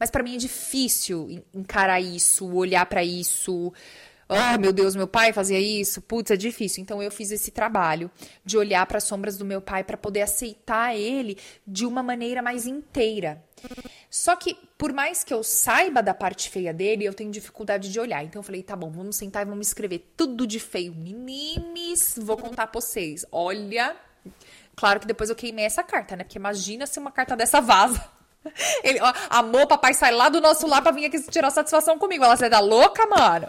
Mas 0.00 0.10
para 0.10 0.24
mim 0.24 0.34
é 0.34 0.38
difícil 0.38 1.44
encarar 1.54 2.00
isso, 2.00 2.50
olhar 2.52 2.86
para 2.86 3.04
isso, 3.04 3.72
ah, 4.28 4.58
meu 4.58 4.72
Deus, 4.72 4.94
meu 4.94 5.06
pai 5.06 5.32
fazia 5.32 5.58
isso, 5.58 6.02
putz, 6.02 6.30
é 6.30 6.36
difícil. 6.36 6.82
Então 6.82 7.02
eu 7.02 7.10
fiz 7.10 7.30
esse 7.30 7.50
trabalho 7.50 8.10
de 8.44 8.58
olhar 8.58 8.84
para 8.86 8.98
as 8.98 9.04
sombras 9.04 9.38
do 9.38 9.44
meu 9.44 9.60
pai 9.60 9.82
para 9.82 9.96
poder 9.96 10.22
aceitar 10.22 10.94
ele 10.94 11.38
de 11.66 11.86
uma 11.86 12.02
maneira 12.02 12.42
mais 12.42 12.66
inteira. 12.66 13.42
Só 14.10 14.36
que, 14.36 14.54
por 14.76 14.92
mais 14.92 15.24
que 15.24 15.34
eu 15.34 15.42
saiba 15.42 16.02
da 16.02 16.14
parte 16.14 16.50
feia 16.50 16.72
dele, 16.72 17.04
eu 17.04 17.14
tenho 17.14 17.30
dificuldade 17.30 17.90
de 17.90 17.98
olhar. 17.98 18.22
Então 18.24 18.40
eu 18.40 18.44
falei, 18.44 18.62
tá 18.62 18.76
bom, 18.76 18.90
vamos 18.90 19.16
sentar 19.16 19.46
e 19.46 19.48
vamos 19.48 19.68
escrever 19.68 20.12
tudo 20.16 20.46
de 20.46 20.60
feio. 20.60 20.94
Meninas, 20.94 22.14
vou 22.18 22.36
contar 22.36 22.66
pra 22.66 22.80
vocês. 22.80 23.24
Olha, 23.32 23.96
Claro 24.78 25.00
que 25.00 25.06
depois 25.08 25.28
eu 25.28 25.34
queimei 25.34 25.64
essa 25.64 25.82
carta, 25.82 26.14
né? 26.14 26.22
Porque 26.22 26.38
imagina 26.38 26.86
se 26.86 27.00
uma 27.00 27.10
carta 27.10 27.34
dessa 27.34 27.60
vaza. 27.60 28.17
Ele, 28.82 29.00
ó, 29.00 29.12
amor, 29.30 29.66
papai 29.66 29.94
sai 29.94 30.12
lá 30.12 30.28
do 30.28 30.40
nosso 30.40 30.66
lar 30.66 30.82
pra 30.82 30.92
vir 30.92 31.06
aqui 31.06 31.20
tirar 31.30 31.50
satisfação 31.50 31.98
comigo. 31.98 32.24
Ela 32.24 32.36
sai 32.36 32.50
da 32.50 32.60
louca, 32.60 33.06
mano. 33.06 33.48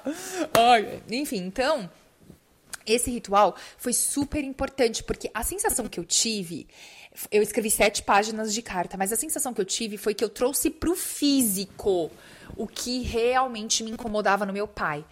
Ai, 0.53 1.01
enfim, 1.09 1.37
então, 1.37 1.89
esse 2.85 3.11
ritual 3.11 3.55
foi 3.77 3.93
super 3.93 4.43
importante, 4.43 5.03
porque 5.03 5.29
a 5.33 5.43
sensação 5.43 5.87
que 5.87 5.99
eu 5.99 6.05
tive. 6.05 6.67
Eu 7.31 7.41
escrevi 7.41 7.69
sete 7.69 8.03
páginas 8.03 8.53
de 8.53 8.61
carta, 8.61 8.95
mas 8.95 9.11
a 9.11 9.15
sensação 9.15 9.53
que 9.53 9.59
eu 9.59 9.65
tive 9.65 9.97
foi 9.97 10.13
que 10.13 10.23
eu 10.23 10.29
trouxe 10.29 10.69
pro 10.69 10.95
físico 10.95 12.09
o 12.55 12.67
que 12.67 13.01
realmente 13.01 13.83
me 13.83 13.91
incomodava 13.91 14.45
no 14.45 14.53
meu 14.53 14.67
pai. 14.67 15.03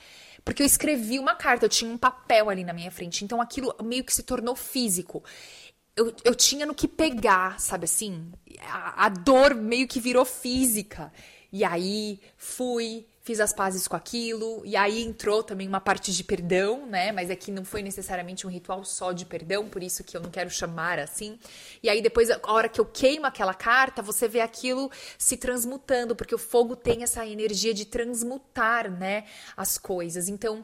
Porque 0.45 0.61
eu 0.61 0.65
escrevi 0.65 1.19
uma 1.19 1.35
carta, 1.35 1.65
eu 1.65 1.69
tinha 1.69 1.91
um 1.91 1.97
papel 1.97 2.49
ali 2.49 2.63
na 2.63 2.71
minha 2.71 2.89
frente, 2.89 3.25
então 3.25 3.41
aquilo 3.41 3.75
meio 3.83 4.03
que 4.03 4.13
se 4.13 4.23
tornou 4.23 4.55
físico. 4.55 5.21
Eu, 5.97 6.13
eu 6.23 6.35
tinha 6.35 6.65
no 6.65 6.75
que 6.75 6.87
pegar, 6.87 7.59
sabe 7.59 7.85
assim? 7.85 8.31
A, 8.61 9.07
a 9.07 9.09
dor 9.09 9.55
meio 9.55 9.87
que 9.87 9.99
virou 9.99 10.23
física. 10.23 11.11
E 11.51 11.63
aí 11.63 12.19
fui, 12.37 13.07
fiz 13.21 13.39
as 13.39 13.51
pazes 13.51 13.87
com 13.87 13.95
aquilo, 13.95 14.61
e 14.65 14.75
aí 14.75 15.01
entrou 15.01 15.41
também 15.41 15.67
uma 15.67 15.79
parte 15.79 16.13
de 16.13 16.23
perdão, 16.23 16.85
né? 16.85 17.11
Mas 17.11 17.31
aqui 17.31 17.51
não 17.51 17.65
foi 17.65 17.81
necessariamente 17.81 18.45
um 18.45 18.49
ritual 18.49 18.85
só 18.85 19.11
de 19.11 19.25
perdão, 19.25 19.67
por 19.67 19.81
isso 19.81 20.03
que 20.03 20.15
eu 20.15 20.21
não 20.21 20.29
quero 20.29 20.49
chamar 20.49 20.99
assim. 20.99 21.39
E 21.81 21.89
aí 21.89 22.01
depois, 22.01 22.29
a 22.29 22.39
hora 22.43 22.69
que 22.69 22.79
eu 22.79 22.85
queimo 22.85 23.25
aquela 23.25 23.53
carta, 23.53 24.01
você 24.01 24.27
vê 24.27 24.41
aquilo 24.41 24.91
se 25.17 25.35
transmutando, 25.35 26.15
porque 26.15 26.35
o 26.35 26.37
fogo 26.37 26.75
tem 26.75 27.01
essa 27.01 27.25
energia 27.25 27.73
de 27.73 27.85
transmutar, 27.85 28.91
né? 28.91 29.23
As 29.55 29.77
coisas. 29.77 30.27
Então, 30.27 30.63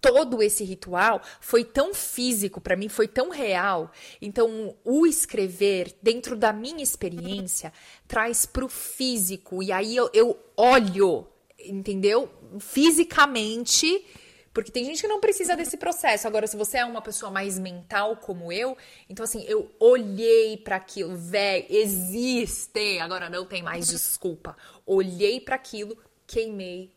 todo 0.00 0.42
esse 0.42 0.64
ritual 0.64 1.20
foi 1.40 1.64
tão 1.64 1.94
físico 1.94 2.60
para 2.60 2.76
mim, 2.76 2.88
foi 2.88 3.08
tão 3.08 3.30
real. 3.30 3.90
Então, 4.20 4.76
o 4.84 5.06
escrever, 5.06 5.94
dentro 6.02 6.36
da 6.36 6.52
minha 6.52 6.82
experiência, 6.82 7.72
traz 8.06 8.46
pro 8.46 8.68
físico. 8.68 9.62
E 9.62 9.72
aí 9.72 9.96
eu, 9.96 10.10
eu 10.12 10.38
olho, 10.56 11.26
entendeu? 11.58 12.30
Fisicamente. 12.58 14.04
Porque 14.56 14.72
tem 14.72 14.86
gente 14.86 15.02
que 15.02 15.08
não 15.08 15.20
precisa 15.20 15.54
desse 15.54 15.76
processo. 15.76 16.26
Agora, 16.26 16.46
se 16.46 16.56
você 16.56 16.78
é 16.78 16.84
uma 16.86 17.02
pessoa 17.02 17.30
mais 17.30 17.58
mental 17.58 18.16
como 18.16 18.50
eu, 18.50 18.74
então 19.06 19.22
assim, 19.22 19.44
eu 19.46 19.70
olhei 19.78 20.56
para 20.56 20.76
aquilo, 20.76 21.14
velho, 21.14 21.66
existe. 21.68 22.98
Agora 23.00 23.28
não 23.28 23.44
tem 23.44 23.62
mais 23.62 23.86
desculpa. 23.86 24.56
Olhei 24.86 25.40
para 25.40 25.56
aquilo, 25.56 25.98
queimei, 26.26 26.90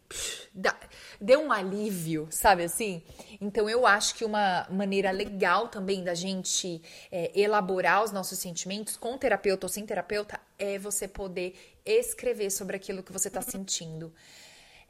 deu 1.22 1.42
um 1.42 1.52
alívio, 1.52 2.28
sabe 2.32 2.64
assim? 2.64 3.04
Então 3.40 3.70
eu 3.70 3.86
acho 3.86 4.16
que 4.16 4.26
uma 4.26 4.68
maneira 4.70 5.12
legal 5.12 5.68
também 5.68 6.04
da 6.04 6.14
gente 6.14 6.82
é, 7.12 7.32
elaborar 7.40 8.04
os 8.04 8.12
nossos 8.12 8.40
sentimentos 8.40 8.98
com 8.98 9.18
terapeuta 9.18 9.66
ou 9.66 9.70
sem 9.70 9.86
terapeuta 9.86 10.40
é 10.58 10.80
você 10.80 11.08
poder 11.08 11.56
escrever 11.86 12.50
sobre 12.50 12.76
aquilo 12.76 13.04
que 13.04 13.14
você 13.14 13.28
está 13.28 13.42
sentindo. 13.42 14.14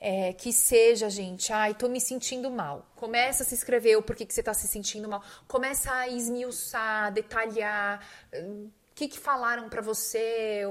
É, 0.02 0.32
que 0.32 0.54
seja, 0.54 1.10
gente, 1.10 1.52
ai, 1.52 1.74
tô 1.74 1.90
me 1.90 2.00
sentindo 2.00 2.50
mal. 2.50 2.90
Começa 2.96 3.44
a 3.44 3.46
se 3.46 3.54
escrever 3.54 3.98
o 3.98 4.02
porquê 4.02 4.26
que 4.26 4.34
você 4.34 4.42
tá 4.42 4.54
se 4.54 4.66
sentindo 4.66 5.10
mal. 5.10 5.22
Começa 5.46 5.92
a 5.92 6.08
esmiuçar, 6.08 7.12
detalhar 7.12 8.02
que, 9.00 9.08
que 9.08 9.18
falaram 9.18 9.70
para 9.70 9.82
você, 9.82 10.64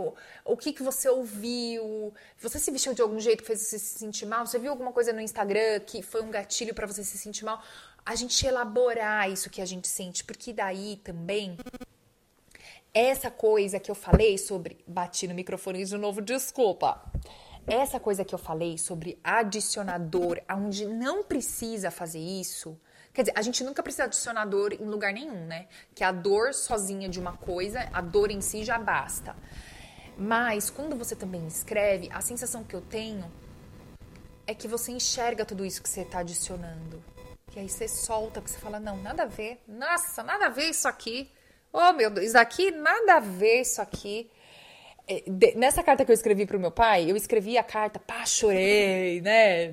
o, 0.44 0.54
que, 0.54 0.70
que 0.70 0.82
você 0.82 1.08
ouviu, 1.08 2.12
você 2.38 2.58
se 2.58 2.70
vestiu 2.70 2.92
de 2.92 3.00
algum 3.00 3.18
jeito 3.18 3.40
que 3.40 3.46
fez 3.46 3.62
você 3.62 3.78
se 3.78 3.98
sentir 3.98 4.26
mal, 4.26 4.46
você 4.46 4.58
viu 4.58 4.70
alguma 4.70 4.92
coisa 4.92 5.14
no 5.14 5.20
Instagram 5.20 5.80
que 5.80 6.02
foi 6.02 6.20
um 6.20 6.30
gatilho 6.30 6.74
para 6.74 6.86
você 6.86 7.02
se 7.02 7.16
sentir 7.16 7.46
mal, 7.46 7.62
a 8.04 8.14
gente 8.14 8.46
elaborar 8.46 9.30
isso 9.30 9.48
que 9.48 9.62
a 9.62 9.64
gente 9.64 9.88
sente, 9.88 10.22
porque 10.24 10.52
daí 10.52 11.00
também 11.02 11.56
essa 12.92 13.30
coisa 13.30 13.80
que 13.80 13.90
eu 13.90 13.94
falei 13.94 14.36
sobre 14.36 14.76
bati 14.86 15.26
no 15.26 15.34
microfone 15.34 15.82
de 15.82 15.96
novo, 15.96 16.20
desculpa. 16.20 17.02
Essa 17.66 17.98
coisa 17.98 18.26
que 18.26 18.34
eu 18.34 18.38
falei 18.38 18.76
sobre 18.76 19.18
adicionador, 19.24 20.38
aonde 20.46 20.84
não 20.84 21.24
precisa 21.24 21.90
fazer 21.90 22.18
isso, 22.18 22.78
Quer 23.18 23.22
dizer, 23.22 23.32
a 23.34 23.42
gente 23.42 23.64
nunca 23.64 23.82
precisa 23.82 24.04
adicionar 24.04 24.44
dor 24.44 24.72
em 24.72 24.84
lugar 24.84 25.12
nenhum, 25.12 25.44
né? 25.44 25.66
Que 25.92 26.04
a 26.04 26.12
dor 26.12 26.54
sozinha 26.54 27.08
de 27.08 27.18
uma 27.18 27.36
coisa, 27.36 27.88
a 27.92 28.00
dor 28.00 28.30
em 28.30 28.40
si 28.40 28.62
já 28.62 28.78
basta. 28.78 29.34
Mas 30.16 30.70
quando 30.70 30.94
você 30.94 31.16
também 31.16 31.44
escreve, 31.44 32.08
a 32.12 32.20
sensação 32.20 32.62
que 32.62 32.76
eu 32.76 32.80
tenho 32.80 33.28
é 34.46 34.54
que 34.54 34.68
você 34.68 34.92
enxerga 34.92 35.44
tudo 35.44 35.66
isso 35.66 35.82
que 35.82 35.88
você 35.88 36.02
está 36.02 36.20
adicionando. 36.20 37.02
E 37.56 37.58
aí 37.58 37.68
você 37.68 37.88
solta, 37.88 38.40
porque 38.40 38.54
você 38.54 38.60
fala, 38.60 38.78
não, 38.78 38.96
nada 39.02 39.24
a 39.24 39.26
ver. 39.26 39.58
Nossa, 39.66 40.22
nada 40.22 40.46
a 40.46 40.50
ver 40.50 40.70
isso 40.70 40.86
aqui. 40.86 41.28
Oh, 41.72 41.92
meu 41.94 42.10
Deus, 42.10 42.28
isso 42.28 42.38
aqui, 42.38 42.70
nada 42.70 43.16
a 43.16 43.20
ver 43.20 43.62
isso 43.62 43.82
aqui. 43.82 44.30
É, 45.08 45.24
nessa 45.56 45.82
carta 45.82 46.04
que 46.04 46.12
eu 46.12 46.14
escrevi 46.14 46.46
pro 46.46 46.60
meu 46.60 46.70
pai, 46.70 47.10
eu 47.10 47.16
escrevi 47.16 47.58
a 47.58 47.64
carta, 47.64 47.98
pá, 47.98 48.24
chorei, 48.24 49.20
né? 49.22 49.72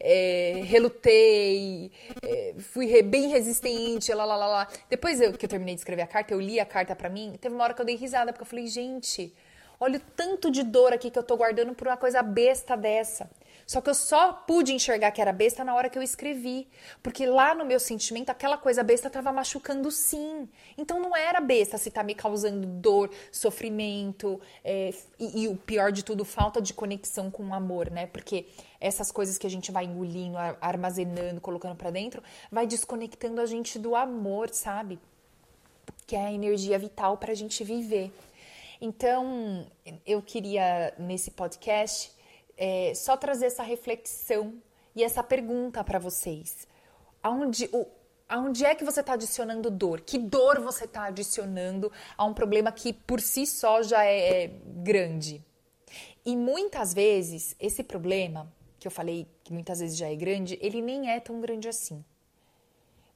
É, 0.00 0.62
relutei, 0.64 1.90
é, 2.22 2.54
fui 2.58 2.86
re, 2.86 3.02
bem 3.02 3.28
resistente, 3.28 4.12
lá, 4.12 4.24
lá, 4.24 4.36
lá, 4.36 4.46
lá. 4.46 4.68
Depois 4.88 5.20
eu, 5.20 5.32
que 5.32 5.44
eu 5.44 5.48
terminei 5.48 5.74
de 5.74 5.80
escrever 5.80 6.02
a 6.02 6.06
carta, 6.06 6.32
eu 6.32 6.40
li 6.40 6.60
a 6.60 6.66
carta 6.66 6.94
para 6.94 7.08
mim, 7.08 7.34
teve 7.40 7.54
uma 7.54 7.64
hora 7.64 7.74
que 7.74 7.80
eu 7.80 7.86
dei 7.86 7.96
risada, 7.96 8.32
porque 8.32 8.42
eu 8.42 8.48
falei, 8.48 8.66
gente, 8.66 9.34
olha 9.80 9.98
o 9.98 10.02
tanto 10.16 10.50
de 10.50 10.62
dor 10.62 10.92
aqui 10.92 11.10
que 11.10 11.18
eu 11.18 11.22
tô 11.22 11.36
guardando 11.36 11.74
por 11.74 11.88
uma 11.88 11.96
coisa 11.96 12.22
besta 12.22 12.76
dessa. 12.76 13.30
Só 13.66 13.80
que 13.80 13.90
eu 13.90 13.94
só 13.94 14.32
pude 14.32 14.72
enxergar 14.72 15.10
que 15.10 15.20
era 15.20 15.32
besta 15.32 15.64
na 15.64 15.74
hora 15.74 15.88
que 15.88 15.98
eu 15.98 16.02
escrevi. 16.02 16.68
Porque 17.02 17.26
lá 17.26 17.54
no 17.54 17.64
meu 17.64 17.80
sentimento, 17.80 18.30
aquela 18.30 18.58
coisa 18.58 18.82
besta 18.82 19.08
estava 19.08 19.32
machucando 19.32 19.90
sim. 19.90 20.48
Então 20.76 21.00
não 21.00 21.16
era 21.16 21.40
besta 21.40 21.78
se 21.78 21.90
tá 21.90 22.02
me 22.02 22.14
causando 22.14 22.66
dor, 22.66 23.10
sofrimento 23.32 24.40
é, 24.62 24.92
e, 25.18 25.42
e, 25.42 25.48
o 25.48 25.56
pior 25.56 25.92
de 25.92 26.04
tudo, 26.04 26.24
falta 26.24 26.60
de 26.60 26.74
conexão 26.74 27.30
com 27.30 27.48
o 27.48 27.54
amor, 27.54 27.90
né? 27.90 28.06
Porque 28.06 28.46
essas 28.80 29.10
coisas 29.10 29.38
que 29.38 29.46
a 29.46 29.50
gente 29.50 29.72
vai 29.72 29.84
engolindo, 29.84 30.36
armazenando, 30.60 31.40
colocando 31.40 31.76
para 31.76 31.90
dentro, 31.90 32.22
vai 32.50 32.66
desconectando 32.66 33.40
a 33.40 33.46
gente 33.46 33.78
do 33.78 33.96
amor, 33.96 34.50
sabe? 34.50 34.98
Que 36.06 36.16
é 36.16 36.26
a 36.26 36.32
energia 36.32 36.78
vital 36.78 37.16
para 37.16 37.32
a 37.32 37.34
gente 37.34 37.64
viver. 37.64 38.12
Então, 38.80 39.66
eu 40.04 40.20
queria 40.20 40.92
nesse 40.98 41.30
podcast 41.30 42.13
é, 42.56 42.92
só 42.94 43.16
trazer 43.16 43.46
essa 43.46 43.62
reflexão 43.62 44.54
e 44.94 45.02
essa 45.02 45.22
pergunta 45.22 45.82
para 45.82 45.98
vocês. 45.98 46.66
Aonde, 47.22 47.68
o, 47.72 47.86
aonde 48.28 48.64
é 48.64 48.74
que 48.74 48.84
você 48.84 49.00
está 49.00 49.14
adicionando 49.14 49.70
dor? 49.70 50.00
Que 50.00 50.18
dor 50.18 50.60
você 50.60 50.84
está 50.84 51.04
adicionando 51.04 51.90
a 52.16 52.24
um 52.24 52.34
problema 52.34 52.70
que 52.70 52.92
por 52.92 53.20
si 53.20 53.46
só 53.46 53.82
já 53.82 54.04
é, 54.04 54.44
é 54.44 54.48
grande? 54.66 55.44
E 56.24 56.36
muitas 56.36 56.94
vezes, 56.94 57.54
esse 57.60 57.82
problema, 57.82 58.50
que 58.78 58.86
eu 58.86 58.92
falei 58.92 59.26
que 59.42 59.52
muitas 59.52 59.80
vezes 59.80 59.96
já 59.96 60.08
é 60.08 60.14
grande, 60.14 60.58
ele 60.60 60.80
nem 60.80 61.10
é 61.10 61.20
tão 61.20 61.40
grande 61.40 61.68
assim. 61.68 62.04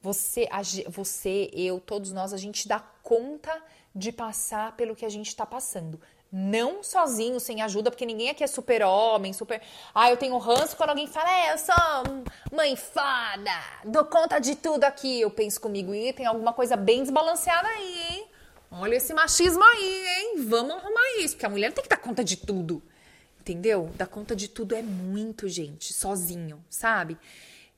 Você, 0.01 0.47
você, 0.87 1.49
eu, 1.53 1.79
todos 1.79 2.11
nós, 2.11 2.33
a 2.33 2.37
gente 2.37 2.67
dá 2.67 2.79
conta 2.79 3.61
de 3.93 4.11
passar 4.11 4.75
pelo 4.77 4.95
que 4.95 5.05
a 5.05 5.09
gente 5.09 5.27
está 5.27 5.45
passando. 5.45 5.99
Não 6.31 6.83
sozinho, 6.83 7.39
sem 7.39 7.61
ajuda, 7.61 7.89
porque 7.89 8.05
ninguém 8.05 8.29
aqui 8.29 8.43
é 8.43 8.47
super-homem, 8.47 9.33
super. 9.33 9.59
Ah, 9.95 10.11
eu 10.11 10.17
tenho 10.17 10.37
ranço 10.37 10.77
quando 10.77 10.91
alguém 10.91 11.07
fala, 11.07 11.31
é, 11.31 11.53
eu 11.53 11.57
sou 11.57 11.75
mãe 12.51 12.75
fada, 12.75 13.51
dou 13.83 14.05
conta 14.05 14.39
de 14.39 14.55
tudo 14.55 14.83
aqui. 14.83 15.21
Eu 15.21 15.31
penso 15.31 15.59
comigo, 15.59 15.93
e 15.93 16.13
tem 16.13 16.27
alguma 16.27 16.53
coisa 16.53 16.75
bem 16.75 17.01
desbalanceada 17.01 17.67
aí, 17.67 18.07
hein? 18.11 18.27
Olha 18.71 18.95
esse 18.95 19.11
machismo 19.11 19.63
aí, 19.63 20.05
hein? 20.07 20.45
Vamos 20.45 20.75
arrumar 20.75 21.17
isso, 21.19 21.33
porque 21.33 21.47
a 21.47 21.49
mulher 21.49 21.69
não 21.69 21.75
tem 21.75 21.83
que 21.83 21.89
dar 21.89 21.97
conta 21.97 22.23
de 22.23 22.37
tudo. 22.37 22.83
Entendeu? 23.39 23.89
Dar 23.95 24.05
conta 24.05 24.35
de 24.35 24.47
tudo 24.47 24.75
é 24.75 24.83
muito, 24.83 25.49
gente, 25.49 25.91
sozinho, 25.93 26.63
sabe? 26.69 27.17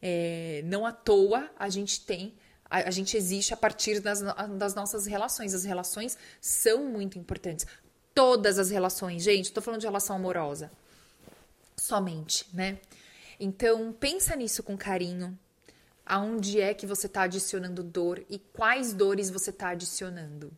É, 0.01 0.61
não 0.65 0.85
à 0.85 0.91
toa 0.91 1.49
a 1.57 1.69
gente 1.69 2.01
tem 2.01 2.33
a, 2.71 2.89
gente 2.89 3.17
existe 3.17 3.53
a 3.53 3.57
partir 3.57 3.99
das, 3.99 4.21
das 4.57 4.73
nossas 4.73 5.05
relações. 5.05 5.53
As 5.53 5.65
relações 5.65 6.17
são 6.39 6.85
muito 6.85 7.19
importantes 7.19 7.67
todas 8.13 8.59
as 8.59 8.69
relações, 8.69 9.23
gente. 9.23 9.45
Estou 9.45 9.63
falando 9.63 9.81
de 9.81 9.87
relação 9.87 10.15
amorosa. 10.15 10.71
Somente, 11.77 12.45
né? 12.53 12.79
Então, 13.39 13.91
pensa 13.91 14.35
nisso 14.35 14.61
com 14.63 14.77
carinho. 14.77 15.37
Aonde 16.05 16.59
é 16.59 16.73
que 16.73 16.85
você 16.85 17.07
está 17.07 17.23
adicionando 17.23 17.83
dor 17.83 18.23
e 18.29 18.37
quais 18.37 18.93
dores 18.93 19.29
você 19.29 19.49
está 19.49 19.69
adicionando? 19.69 20.51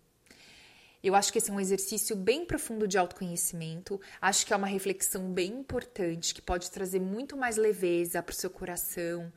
Eu 1.03 1.15
acho 1.15 1.33
que 1.33 1.37
esse 1.37 1.51
é 1.51 1.53
um 1.53 1.59
exercício 1.59 2.15
bem 2.15 2.45
profundo 2.45 2.87
de 2.87 2.97
autoconhecimento. 2.97 3.99
Acho 4.21 4.45
que 4.45 4.53
é 4.53 4.55
uma 4.55 4.67
reflexão 4.67 5.31
bem 5.33 5.51
importante 5.51 6.33
que 6.33 6.41
pode 6.41 6.71
trazer 6.71 7.01
muito 7.01 7.35
mais 7.35 7.57
leveza 7.57 8.23
para 8.23 8.31
o 8.31 8.35
seu 8.35 8.49
coração, 8.49 9.31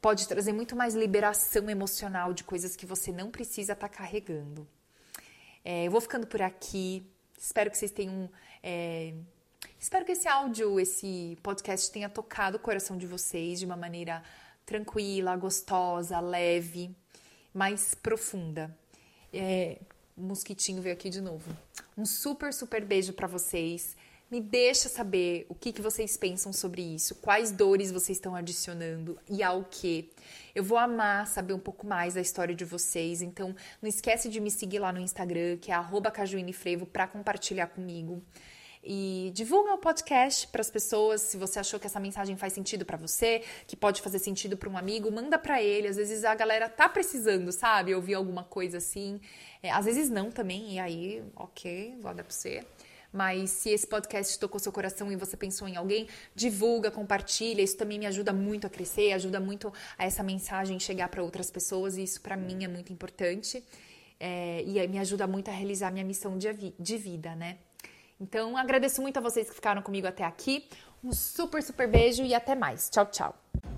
pode 0.00 0.28
trazer 0.28 0.52
muito 0.52 0.76
mais 0.76 0.94
liberação 0.94 1.68
emocional 1.68 2.32
de 2.32 2.44
coisas 2.44 2.76
que 2.76 2.86
você 2.86 3.10
não 3.10 3.28
precisa 3.28 3.72
estar 3.72 3.88
tá 3.88 3.94
carregando. 3.96 4.68
É, 5.64 5.86
eu 5.86 5.90
vou 5.90 6.00
ficando 6.00 6.26
por 6.28 6.40
aqui. 6.40 7.04
Espero 7.38 7.70
que 7.70 7.78
vocês 7.78 7.90
tenham. 7.90 8.28
É... 8.62 9.14
Espero 9.78 10.04
que 10.04 10.12
esse 10.12 10.26
áudio, 10.26 10.78
esse 10.80 11.38
podcast 11.42 11.90
tenha 11.90 12.08
tocado 12.08 12.56
o 12.56 12.60
coração 12.60 12.96
de 12.96 13.06
vocês 13.06 13.60
de 13.60 13.66
uma 13.66 13.76
maneira 13.76 14.22
tranquila, 14.66 15.36
gostosa, 15.36 16.18
leve. 16.20 16.94
mais 17.54 17.94
profunda. 17.94 18.76
É, 19.32 19.78
o 20.16 20.22
mosquitinho 20.22 20.82
veio 20.82 20.94
aqui 20.94 21.08
de 21.08 21.20
novo. 21.20 21.56
Um 21.96 22.04
super, 22.04 22.52
super 22.52 22.84
beijo 22.84 23.12
para 23.12 23.26
vocês. 23.26 23.96
Me 24.30 24.42
deixa 24.42 24.90
saber 24.90 25.46
o 25.48 25.54
que, 25.54 25.72
que 25.72 25.80
vocês 25.80 26.14
pensam 26.18 26.52
sobre 26.52 26.82
isso, 26.82 27.14
quais 27.14 27.50
dores 27.50 27.90
vocês 27.90 28.18
estão 28.18 28.34
adicionando 28.34 29.18
e 29.26 29.42
ao 29.42 29.64
que. 29.64 30.10
Eu 30.54 30.62
vou 30.62 30.76
amar 30.76 31.26
saber 31.26 31.54
um 31.54 31.58
pouco 31.58 31.86
mais 31.86 32.12
da 32.12 32.20
história 32.20 32.54
de 32.54 32.62
vocês, 32.62 33.22
então 33.22 33.56
não 33.80 33.88
esquece 33.88 34.28
de 34.28 34.38
me 34.38 34.50
seguir 34.50 34.80
lá 34.80 34.92
no 34.92 35.00
Instagram, 35.00 35.56
que 35.56 35.72
é 35.72 36.10
cajuinefrevo, 36.12 36.84
para 36.84 37.06
compartilhar 37.06 37.68
comigo. 37.68 38.22
E 38.84 39.30
divulga 39.34 39.72
o 39.72 39.78
podcast 39.78 40.46
para 40.48 40.60
as 40.60 40.70
pessoas. 40.70 41.22
Se 41.22 41.38
você 41.38 41.58
achou 41.58 41.80
que 41.80 41.86
essa 41.86 41.98
mensagem 41.98 42.36
faz 42.36 42.52
sentido 42.52 42.84
para 42.84 42.98
você, 42.98 43.42
que 43.66 43.76
pode 43.76 44.02
fazer 44.02 44.18
sentido 44.18 44.58
para 44.58 44.68
um 44.68 44.76
amigo, 44.76 45.10
manda 45.10 45.38
para 45.38 45.62
ele. 45.62 45.88
Às 45.88 45.96
vezes 45.96 46.22
a 46.24 46.34
galera 46.34 46.68
tá 46.68 46.86
precisando, 46.86 47.50
sabe? 47.50 47.94
Ouvir 47.94 48.14
alguma 48.14 48.44
coisa 48.44 48.76
assim. 48.76 49.20
É, 49.62 49.70
às 49.70 49.86
vezes 49.86 50.10
não 50.10 50.30
também, 50.30 50.74
e 50.74 50.78
aí, 50.78 51.22
ok, 51.34 51.96
guarda 52.00 52.22
para 52.22 52.32
você. 52.32 52.64
Mas 53.12 53.50
se 53.50 53.70
esse 53.70 53.86
podcast 53.86 54.38
tocou 54.38 54.60
seu 54.60 54.70
coração 54.70 55.10
e 55.10 55.16
você 55.16 55.36
pensou 55.36 55.66
em 55.66 55.76
alguém, 55.76 56.06
divulga, 56.34 56.90
compartilha. 56.90 57.62
Isso 57.62 57.76
também 57.76 57.98
me 57.98 58.06
ajuda 58.06 58.32
muito 58.32 58.66
a 58.66 58.70
crescer, 58.70 59.12
ajuda 59.12 59.40
muito 59.40 59.72
a 59.96 60.04
essa 60.04 60.22
mensagem 60.22 60.78
chegar 60.78 61.08
para 61.08 61.22
outras 61.22 61.50
pessoas 61.50 61.96
e 61.96 62.02
isso 62.02 62.20
para 62.20 62.36
mim 62.36 62.64
é 62.64 62.68
muito 62.68 62.92
importante. 62.92 63.64
É, 64.20 64.62
e 64.66 64.86
me 64.88 64.98
ajuda 64.98 65.26
muito 65.26 65.48
a 65.48 65.52
realizar 65.52 65.92
minha 65.92 66.04
missão 66.04 66.36
de, 66.36 66.74
de 66.78 66.96
vida, 66.96 67.34
né? 67.36 67.58
Então, 68.20 68.56
agradeço 68.56 69.00
muito 69.00 69.16
a 69.18 69.20
vocês 69.20 69.48
que 69.48 69.54
ficaram 69.54 69.80
comigo 69.80 70.06
até 70.06 70.24
aqui. 70.24 70.68
Um 71.02 71.12
super, 71.12 71.62
super 71.62 71.88
beijo 71.88 72.24
e 72.24 72.34
até 72.34 72.56
mais. 72.56 72.90
Tchau, 72.90 73.06
tchau. 73.06 73.77